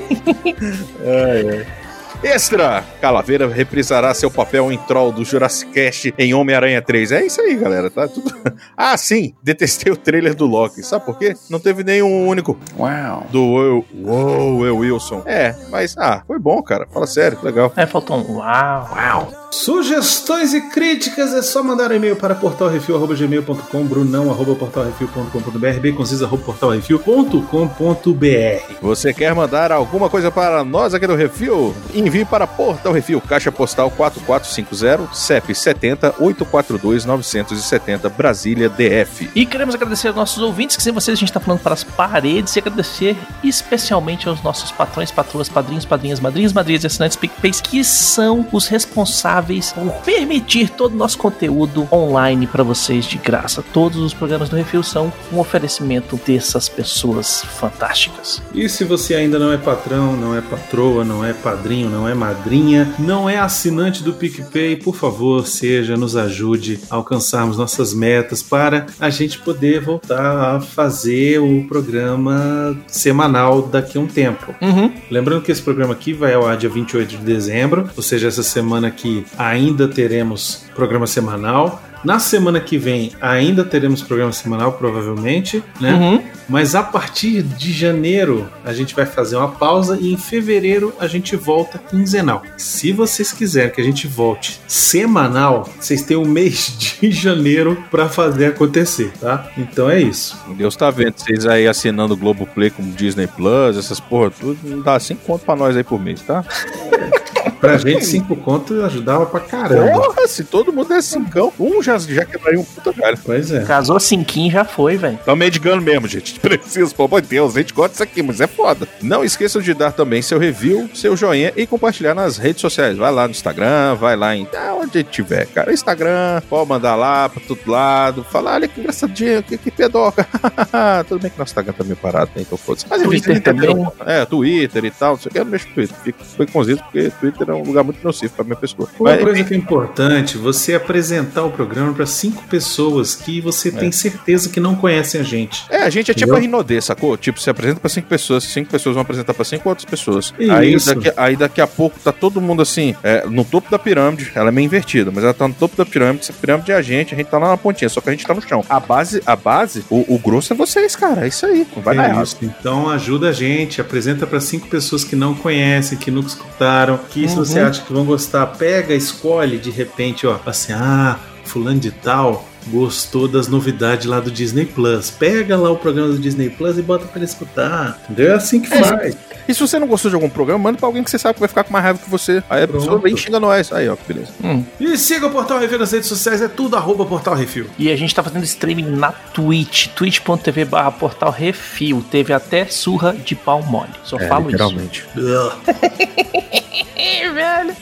ai, 1.05 1.49
ai. 1.49 1.82
Extra! 2.23 2.83
Calaveira 3.01 3.47
reprisará 3.47 4.13
seu 4.13 4.29
papel 4.31 4.71
em 4.71 4.77
Troll 4.77 5.11
do 5.11 5.25
Jurassic 5.25 5.71
Cast 5.71 6.13
em 6.17 6.33
Homem-Aranha 6.33 6.81
3. 6.81 7.11
É 7.11 7.25
isso 7.25 7.41
aí, 7.41 7.55
galera. 7.55 7.89
Tá 7.89 8.07
tudo. 8.07 8.31
Ah, 8.77 8.95
sim! 8.97 9.33
Detestei 9.43 9.91
o 9.91 9.97
trailer 9.97 10.33
do 10.35 10.45
Loki. 10.45 10.81
Sabe 10.83 11.05
por 11.05 11.17
quê? 11.17 11.33
Não 11.49 11.59
teve 11.59 11.83
nenhum 11.83 12.27
único 12.27 12.57
Uau. 12.77 13.25
do 13.31 13.41
Will, 13.53 13.85
Uou, 14.03 14.57
Will 14.59 14.77
Wilson. 14.77 15.23
É, 15.25 15.55
mas, 15.69 15.95
ah, 15.97 16.23
foi 16.25 16.39
bom, 16.39 16.61
cara. 16.61 16.87
Fala 16.91 17.05
sério, 17.07 17.37
legal. 17.43 17.71
É, 17.75 17.85
faltou 17.85 18.17
um 18.17 18.37
uau, 18.37 18.89
uau. 18.95 19.31
Sugestões 19.51 20.53
e 20.53 20.61
críticas 20.69 21.33
é 21.33 21.41
só 21.43 21.61
mandar 21.63 21.91
um 21.91 21.95
e-mail 21.95 22.15
para 22.15 22.33
portalrefil.gmail.com, 22.35 23.83
brunão.portalrefil.com.br, 23.85 25.79
baconziza.portalrefil.com.br. 25.81 28.73
Você 28.81 29.13
quer 29.13 29.35
mandar 29.35 29.71
alguma 29.71 30.09
coisa 30.09 30.31
para 30.31 30.63
nós 30.63 30.93
aqui 30.95 31.05
do 31.05 31.15
Refil? 31.15 31.75
Envie 31.93 32.12
para 32.23 32.45
Portal 32.45 32.93
Refil, 32.93 33.19
Caixa 33.19 33.51
Postal 33.51 33.89
4450, 33.89 35.15
CEP 35.15 35.55
70 35.55 36.15
842 36.19 37.05
970, 37.05 38.09
Brasília, 38.09 38.69
DF. 38.69 39.31
E 39.33 39.45
queremos 39.45 39.73
agradecer 39.73 40.09
aos 40.09 40.15
nossos 40.15 40.43
ouvintes, 40.43 40.77
que 40.77 40.83
sem 40.83 40.93
vocês 40.93 41.17
a 41.17 41.19
gente 41.19 41.33
tá 41.33 41.39
falando 41.39 41.61
para 41.61 41.73
as 41.73 41.83
paredes, 41.83 42.55
e 42.55 42.59
agradecer 42.59 43.17
especialmente 43.43 44.29
aos 44.29 44.43
nossos 44.43 44.71
patrões, 44.71 45.09
patroas, 45.09 45.49
padrinhos, 45.49 45.85
padrinhas, 45.85 46.19
madrinhas, 46.19 46.53
madrinhas 46.53 46.83
e 46.83 46.87
assinantes 46.87 47.17
PicPays, 47.17 47.59
que 47.59 47.83
são 47.83 48.47
os 48.51 48.67
responsáveis 48.67 49.73
por 49.73 49.91
permitir 50.03 50.69
todo 50.69 50.93
o 50.93 50.97
nosso 50.97 51.17
conteúdo 51.17 51.87
online 51.91 52.45
para 52.45 52.63
vocês 52.63 53.05
de 53.05 53.17
graça. 53.17 53.63
Todos 53.73 53.99
os 53.99 54.13
programas 54.13 54.49
do 54.49 54.55
Refil 54.55 54.83
são 54.83 55.11
um 55.31 55.39
oferecimento 55.39 56.19
dessas 56.25 56.69
pessoas 56.69 57.43
fantásticas. 57.43 58.41
E 58.53 58.67
se 58.69 58.83
você 58.83 59.15
ainda 59.15 59.39
não 59.39 59.51
é 59.51 59.57
patrão, 59.57 60.15
não 60.15 60.35
é 60.35 60.41
patroa, 60.41 61.03
não 61.03 61.23
é 61.23 61.33
padrinho, 61.33 61.89
não 61.89 62.02
é 62.07 62.13
madrinha, 62.13 62.93
não 62.99 63.29
é 63.29 63.37
assinante 63.37 64.03
do 64.03 64.13
PicPay, 64.13 64.77
por 64.77 64.95
favor, 64.95 65.45
seja, 65.45 65.97
nos 65.97 66.15
ajude 66.15 66.79
a 66.89 66.95
alcançarmos 66.95 67.57
nossas 67.57 67.93
metas 67.93 68.41
para 68.41 68.85
a 68.99 69.09
gente 69.09 69.39
poder 69.39 69.81
voltar 69.81 70.55
a 70.55 70.59
fazer 70.59 71.39
o 71.39 71.65
programa 71.67 72.77
semanal 72.87 73.61
daqui 73.61 73.97
a 73.97 74.01
um 74.01 74.07
tempo. 74.07 74.53
Uhum. 74.61 74.91
Lembrando 75.09 75.41
que 75.41 75.51
esse 75.51 75.61
programa 75.61 75.93
aqui 75.93 76.13
vai 76.13 76.33
ao 76.33 76.45
ar 76.45 76.57
dia 76.57 76.69
28 76.69 77.17
de 77.17 77.17
dezembro, 77.17 77.89
ou 77.95 78.03
seja, 78.03 78.27
essa 78.27 78.43
semana 78.43 78.87
aqui 78.87 79.25
ainda 79.37 79.87
teremos 79.87 80.65
programa 80.75 81.07
semanal. 81.07 81.81
Na 82.03 82.19
semana 82.19 82.59
que 82.59 82.77
vem 82.77 83.11
ainda 83.21 83.63
teremos 83.63 84.01
programa 84.01 84.33
semanal, 84.33 84.73
provavelmente, 84.73 85.63
né? 85.79 85.93
Uhum. 85.93 86.23
Mas 86.47 86.75
a 86.75 86.83
partir 86.83 87.41
de 87.43 87.71
janeiro 87.71 88.49
a 88.63 88.73
gente 88.73 88.95
vai 88.95 89.05
fazer 89.05 89.35
uma 89.35 89.51
pausa 89.51 89.97
e 89.99 90.13
em 90.13 90.17
fevereiro 90.17 90.93
a 90.99 91.07
gente 91.07 91.35
volta 91.35 91.77
quinzenal. 91.77 92.43
Se 92.57 92.91
vocês 92.91 93.31
quiserem 93.31 93.71
que 93.71 93.81
a 93.81 93.83
gente 93.83 94.07
volte 94.07 94.59
semanal, 94.67 95.69
vocês 95.79 96.03
têm 96.03 96.17
o 96.17 96.25
mês 96.25 96.75
de 97.01 97.11
janeiro 97.11 97.83
para 97.89 98.09
fazer 98.09 98.47
acontecer, 98.47 99.11
tá? 99.19 99.49
Então 99.57 99.89
é 99.89 100.01
isso. 100.01 100.37
Deus 100.55 100.75
tá 100.75 100.89
vendo 100.89 101.15
vocês 101.17 101.45
aí 101.45 101.67
assinando 101.67 102.13
o 102.13 102.17
Globoplay 102.17 102.69
como 102.69 102.91
Disney 102.91 103.27
Plus, 103.27 103.77
essas 103.77 103.99
porra, 103.99 104.31
tudo, 104.31 104.57
não 104.63 104.81
dá 104.81 104.99
5 104.99 105.23
conto 105.25 105.45
pra 105.45 105.55
nós 105.55 105.75
aí 105.75 105.83
por 105.83 105.99
mês, 105.99 106.21
tá? 106.21 106.43
Pra 107.63 107.77
gente, 107.77 108.05
cinco 108.05 108.35
contos 108.35 108.77
ajudava 108.83 109.25
pra 109.25 109.39
caramba. 109.39 109.93
Porra, 109.93 110.27
se 110.27 110.43
todo 110.43 110.73
mundo 110.73 110.93
é 110.93 111.01
cincão, 111.01 111.51
um 111.57 111.81
já, 111.81 111.97
já 111.97 112.25
quebraria 112.25 112.59
um 112.59 112.63
puta 112.65 112.91
galho. 112.91 113.17
Pois 113.23 113.51
é. 113.51 113.63
Casou 113.63 113.97
cinquinho 114.01 114.51
já 114.51 114.65
foi, 114.65 114.97
velho. 114.97 115.17
Tá 115.25 115.33
medigando 115.33 115.81
mesmo, 115.81 116.05
gente. 116.05 116.32
Precisa, 116.41 116.93
pelo 116.93 117.07
amor 117.07 117.21
de 117.21 117.27
Deus, 117.27 117.55
a 117.55 117.59
gente 117.59 117.73
gosta 117.73 117.91
disso 117.91 118.03
aqui, 118.03 118.21
mas 118.21 118.41
é 118.41 118.47
foda. 118.47 118.87
Não 119.01 119.23
esqueçam 119.23 119.61
de 119.61 119.73
dar 119.73 119.91
também 119.91 120.21
seu 120.21 120.37
review, 120.37 120.89
seu 120.93 121.15
joinha 121.15 121.53
e 121.55 121.65
compartilhar 121.65 122.13
nas 122.13 122.37
redes 122.37 122.61
sociais. 122.61 122.97
Vai 122.97 123.11
lá 123.11 123.25
no 123.27 123.31
Instagram, 123.31 123.95
vai 123.95 124.15
lá 124.15 124.35
em 124.35 124.47
ah, 124.55 124.75
onde 124.75 125.03
tiver, 125.03 125.45
cara. 125.47 125.73
Instagram, 125.73 126.41
pode 126.49 126.69
mandar 126.69 126.95
lá 126.95 127.29
pra 127.29 127.41
todo 127.47 127.59
lado. 127.65 128.23
Falar, 128.23 128.55
olha 128.55 128.67
que 128.67 128.79
engraçadinho, 128.79 129.43
que, 129.43 129.57
que 129.57 129.71
pedoca. 129.71 130.27
Tudo 131.07 131.21
bem 131.21 131.31
que 131.31 131.37
nosso 131.37 131.51
Instagram 131.51 131.73
tá 131.73 131.83
meio 131.83 131.97
parado, 131.97 132.31
né? 132.35 132.41
Então 132.41 132.57
foda-se. 132.57 132.85
Mas 132.89 133.01
Twitter 133.01 133.41
também. 133.41 133.75
É, 134.05 134.25
Twitter 134.25 134.85
e 134.85 134.91
tal, 134.91 135.13
não 135.13 135.19
sei 135.19 135.29
o 135.29 135.33
que, 135.33 135.39
eu 135.39 135.45
não 135.45 135.51
mexo 135.51 135.67
no 135.69 135.73
Twitter. 135.75 135.97
Fico, 136.03 136.23
fico 136.23 136.61
isso, 136.61 136.83
porque 136.83 137.11
Twitter 137.19 137.49
é 137.49 137.53
um 137.53 137.63
lugar 137.63 137.83
muito 137.83 138.03
nocivo 138.03 138.33
pra 138.33 138.43
minha 138.43 138.55
pessoa. 138.55 138.89
Uma 138.99 139.11
Mas, 139.11 139.23
coisa 139.23 139.43
que 139.43 139.53
é 139.53 139.57
importante, 139.57 140.37
você 140.37 140.75
apresentar 140.75 141.43
o 141.43 141.51
programa 141.51 141.93
para 141.93 142.05
cinco 142.05 142.43
pessoas 142.47 143.15
que 143.15 143.41
você 143.41 143.71
tem 143.71 143.91
certeza 143.91 144.49
que 144.49 144.59
não 144.59 144.75
conhecem 144.75 145.21
a 145.21 145.23
gente. 145.23 145.65
É, 145.69 145.83
a 145.83 145.89
gente 145.89 146.11
é 146.11 146.13
tipo 146.25 146.35
a 146.35 146.39
Rinodê, 146.39 146.81
sacou? 146.81 147.17
Tipo, 147.17 147.39
você 147.39 147.49
apresenta 147.49 147.79
pra 147.79 147.89
cinco 147.89 148.07
pessoas, 148.07 148.43
cinco 148.43 148.69
pessoas 148.69 148.95
vão 148.95 149.01
apresentar 149.01 149.33
pra 149.33 149.45
cinco 149.45 149.69
outras 149.69 149.85
pessoas. 149.85 150.33
Isso. 150.39 150.51
Aí 150.51 150.77
daqui, 150.77 151.13
aí 151.17 151.35
daqui 151.35 151.61
a 151.61 151.67
pouco 151.67 151.99
tá 151.99 152.11
todo 152.11 152.41
mundo 152.41 152.61
assim, 152.61 152.95
é, 153.03 153.25
no 153.27 153.43
topo 153.43 153.69
da 153.69 153.79
pirâmide, 153.79 154.31
ela 154.35 154.49
é 154.49 154.51
meio 154.51 154.65
invertida, 154.65 155.11
mas 155.11 155.23
ela 155.23 155.33
tá 155.33 155.47
no 155.47 155.53
topo 155.53 155.75
da 155.75 155.85
pirâmide, 155.85 156.23
essa 156.23 156.33
pirâmide 156.33 156.71
é 156.71 156.75
a 156.75 156.81
gente, 156.81 157.13
a 157.13 157.17
gente 157.17 157.27
tá 157.27 157.37
lá 157.37 157.49
na 157.49 157.57
pontinha, 157.57 157.89
só 157.89 158.01
que 158.01 158.09
a 158.09 158.11
gente 158.11 158.25
tá 158.25 158.33
no 158.33 158.41
chão. 158.41 158.63
A 158.69 158.79
base, 158.79 159.21
a 159.25 159.35
base, 159.35 159.83
o, 159.89 160.15
o 160.15 160.19
grosso 160.19 160.53
é 160.53 160.55
vocês, 160.55 160.95
cara, 160.95 161.25
é 161.25 161.27
isso 161.27 161.45
aí, 161.45 161.65
não 161.75 161.81
vai 161.83 161.95
dar 161.95 162.05
É 162.05 162.09
errado. 162.09 162.25
isso. 162.25 162.37
Então 162.41 162.89
ajuda 162.89 163.29
a 163.29 163.33
gente, 163.33 163.81
apresenta 163.81 164.25
para 164.25 164.39
cinco 164.39 164.67
pessoas 164.67 165.03
que 165.03 165.15
não 165.15 165.33
conhecem, 165.33 165.97
que 165.97 166.11
nunca 166.11 166.27
escutaram, 166.27 166.99
que 167.09 167.27
se 167.27 167.35
você 167.35 167.59
acha 167.59 167.81
que 167.81 167.93
vão 167.93 168.05
gostar, 168.05 168.45
pega, 168.47 168.93
escolhe 168.93 169.57
de 169.57 169.69
repente, 169.71 170.25
ó, 170.27 170.37
assim, 170.45 170.73
ah, 170.73 171.17
fulano 171.45 171.79
de 171.79 171.91
tal 171.91 172.47
gostou 172.67 173.27
das 173.27 173.47
novidades 173.47 174.05
lá 174.05 174.19
do 174.19 174.31
Disney 174.31 174.65
Plus. 174.65 175.11
Pega 175.11 175.57
lá 175.57 175.71
o 175.71 175.77
programa 175.77 176.09
do 176.09 176.19
Disney 176.19 176.49
Plus 176.49 176.77
e 176.77 176.81
bota 176.81 177.05
para 177.05 177.17
ele 177.17 177.25
escutar. 177.25 178.01
Entendeu? 178.03 178.31
É 178.31 178.35
assim 178.35 178.61
que 178.61 178.69
faz. 178.69 179.15
E 179.47 179.53
se 179.53 179.59
você 179.59 179.79
não 179.79 179.87
gostou 179.87 180.09
de 180.09 180.15
algum 180.15 180.29
programa, 180.29 180.59
manda 180.63 180.77
pra 180.77 180.87
alguém 180.87 181.03
que 181.03 181.09
você 181.09 181.19
sabe 181.19 181.35
que 181.35 181.39
vai 181.39 181.49
ficar 181.49 181.63
com 181.63 181.73
mais 181.73 181.83
raiva 181.83 181.99
que 181.99 182.09
você. 182.09 182.43
Aí 182.49 182.63
a 182.63 182.67
pessoa 182.67 182.99
vem 182.99 183.13
e 183.13 183.17
xinga 183.17 183.39
nós. 183.39 183.71
Aí, 183.71 183.87
ó, 183.89 183.95
que 183.95 184.13
beleza. 184.13 184.31
E 184.79 184.97
siga 184.97 185.27
o 185.27 185.31
Portal 185.31 185.59
Refil 185.59 185.79
nas 185.79 185.91
redes 185.91 186.07
sociais, 186.07 186.41
é 186.41 186.47
tudo 186.47 186.75
arroba 186.75 187.05
Portal 187.05 187.35
Refil. 187.35 187.67
E 187.77 187.91
a 187.91 187.95
gente 187.95 188.13
tá 188.13 188.23
fazendo 188.23 188.43
streaming 188.43 188.89
na 188.95 189.11
Twitch, 189.11 189.87
twitch.tv 189.89 190.65
barra 190.65 190.91
portal 190.91 191.31
refil. 191.31 192.03
Teve 192.09 192.33
até 192.33 192.65
surra 192.65 193.13
de 193.13 193.35
pau 193.35 193.61
mole. 193.61 193.91
Só 194.03 194.17
falo 194.19 194.49
literalmente. 194.49 195.05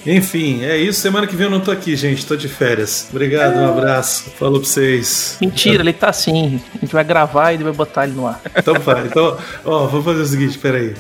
Enfim, 0.06 0.64
é 0.64 0.78
isso. 0.78 1.00
Semana 1.02 1.28
que 1.28 1.36
vem 1.36 1.46
eu 1.46 1.52
não 1.52 1.60
tô 1.60 1.72
aqui, 1.72 1.96
gente. 1.96 2.26
Tô 2.26 2.36
de 2.36 2.48
férias. 2.48 3.08
Obrigado, 3.10 3.58
um 3.58 3.70
abraço. 3.70 4.32
Falou 4.32 4.60
pra 4.60 4.68
vocês. 4.68 5.08
isso. 5.08 5.38
Mentira, 5.42 5.84
ele 5.84 5.94
tá 5.94 6.10
assim. 6.10 6.62
A 6.76 6.78
gente 6.80 6.94
vai 6.94 7.04
gravar 7.04 7.52
e 7.52 7.56
ele 7.56 7.64
vai 7.64 7.74
botar 7.74 8.06
ele 8.06 8.14
no 8.14 8.28
ar. 8.28 8.42
Então 8.56 8.74
vai. 8.76 9.06
Então, 9.06 9.38
ó, 9.64 9.88
vou 9.88 10.02
fazer 10.02 10.22
o 10.22 10.26
seguinte, 10.26 10.58
peraí. 10.58 10.96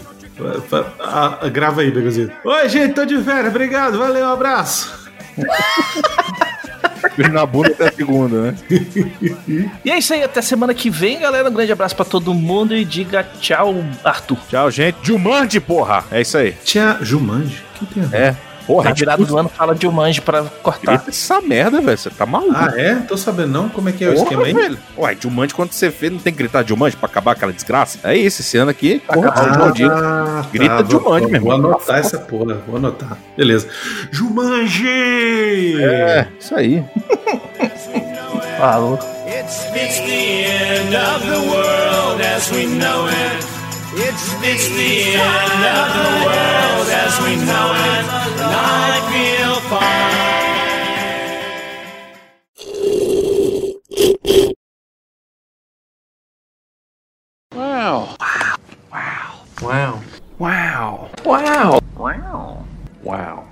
Ah, 0.99 1.37
ah, 1.41 1.49
grava 1.49 1.81
aí, 1.81 1.91
Begozinho. 1.91 2.31
Oi, 2.43 2.69
gente, 2.69 2.93
tô 2.93 3.05
de 3.05 3.21
férias. 3.21 3.47
Obrigado, 3.47 3.97
valeu, 3.97 4.25
um 4.25 4.33
abraço. 4.33 5.01
Na 7.31 7.45
bunda 7.45 7.69
até 7.69 7.89
a 7.89 7.91
segunda, 7.91 8.41
né? 8.41 8.55
E 9.83 9.91
é 9.91 9.97
isso 9.97 10.13
aí, 10.13 10.23
até 10.23 10.41
semana 10.41 10.73
que 10.73 10.89
vem, 10.89 11.19
galera. 11.19 11.49
Um 11.49 11.53
grande 11.53 11.71
abraço 11.71 11.95
pra 11.95 12.05
todo 12.05 12.33
mundo 12.33 12.75
e 12.75 12.85
diga 12.85 13.23
tchau, 13.39 13.75
Arthur. 14.03 14.37
Tchau, 14.49 14.71
gente. 14.71 14.97
Jumanji, 15.03 15.59
porra. 15.59 16.03
É 16.11 16.21
isso 16.21 16.37
aí. 16.37 16.53
Tia 16.63 16.97
Jumanji. 17.01 17.63
O 17.75 17.79
que 17.79 17.93
tem 17.93 18.03
a 18.03 18.05
ver? 18.05 18.17
É. 18.17 18.50
Porra, 18.71 18.89
Na 18.89 18.93
virada 18.95 19.25
do 19.25 19.37
ano 19.37 19.49
fala 19.49 19.75
de 19.75 19.81
Jumanji 19.81 20.21
pra 20.21 20.43
cortar. 20.63 20.95
Grita 20.97 21.09
essa 21.09 21.41
merda, 21.41 21.81
velho. 21.81 21.97
Você 21.97 22.09
tá 22.09 22.25
maluco. 22.25 22.53
Ah, 22.55 22.71
é? 22.75 22.95
Tô 22.95 23.17
sabendo 23.17 23.49
não 23.51 23.69
como 23.69 23.89
é 23.89 23.91
que 23.91 24.03
é 24.05 24.09
o 24.09 24.13
Porra, 24.13 24.23
esquema 24.23 24.43
aí. 24.45 24.53
velho. 24.53 24.77
Ué, 24.97 25.17
Jumanji, 25.19 25.53
quando 25.53 25.71
você 25.73 25.89
vê, 25.89 26.09
não 26.09 26.19
tem 26.19 26.31
que 26.31 26.37
gritar 26.39 26.65
Jumanji 26.65 26.95
pra 26.95 27.07
acabar 27.07 27.31
aquela 27.33 27.51
desgraça? 27.51 27.99
É 28.03 28.15
isso, 28.15 28.41
esse 28.41 28.57
ano 28.57 28.71
aqui, 28.71 28.99
porra, 29.05 29.27
acabar 29.29 29.43
São 29.45 29.53
João 29.53 29.71
Dias. 29.71 29.91
Ah, 29.91 30.45
Grita 30.51 30.83
vou- 30.83 31.01
Jumanji, 31.01 31.27
meu 31.27 31.41
Vou 31.41 31.51
irmão. 31.53 31.69
anotar 31.71 31.99
essa 31.99 32.17
porra, 32.19 32.61
vou 32.67 32.77
anotar. 32.77 33.17
Beleza. 33.37 33.67
Jumanji! 34.11 35.83
É, 35.83 36.27
isso 36.39 36.55
aí. 36.55 36.83
Falou. 38.57 38.99
It's 39.27 39.63
the 39.71 39.79
end 40.45 40.95
of 40.95 41.25
the 41.25 41.37
world 41.37 42.21
as 42.21 42.51
we 42.51 42.65
know 42.65 43.05
it. 43.07 43.45
It's 43.93 44.31
the, 44.31 44.47
it's 44.47 44.69
the 44.69 45.19
end 45.19 45.65
of 45.67 45.91
the 45.91 46.07
world 46.25 46.87
as 46.87 47.19
we 47.19 47.35
know 47.35 47.75
it, 47.75 48.07
and 48.39 48.55
I 48.55 49.03
feel 49.11 49.55
fine. 49.67 50.21
Wow. 57.53 58.15
Wow. 58.17 58.55
Wow. 58.93 59.43
Wow. 59.61 60.01
Wow. 60.39 61.09
Wow. 61.25 61.81
Wow. 61.97 62.65
Wow. 63.03 63.50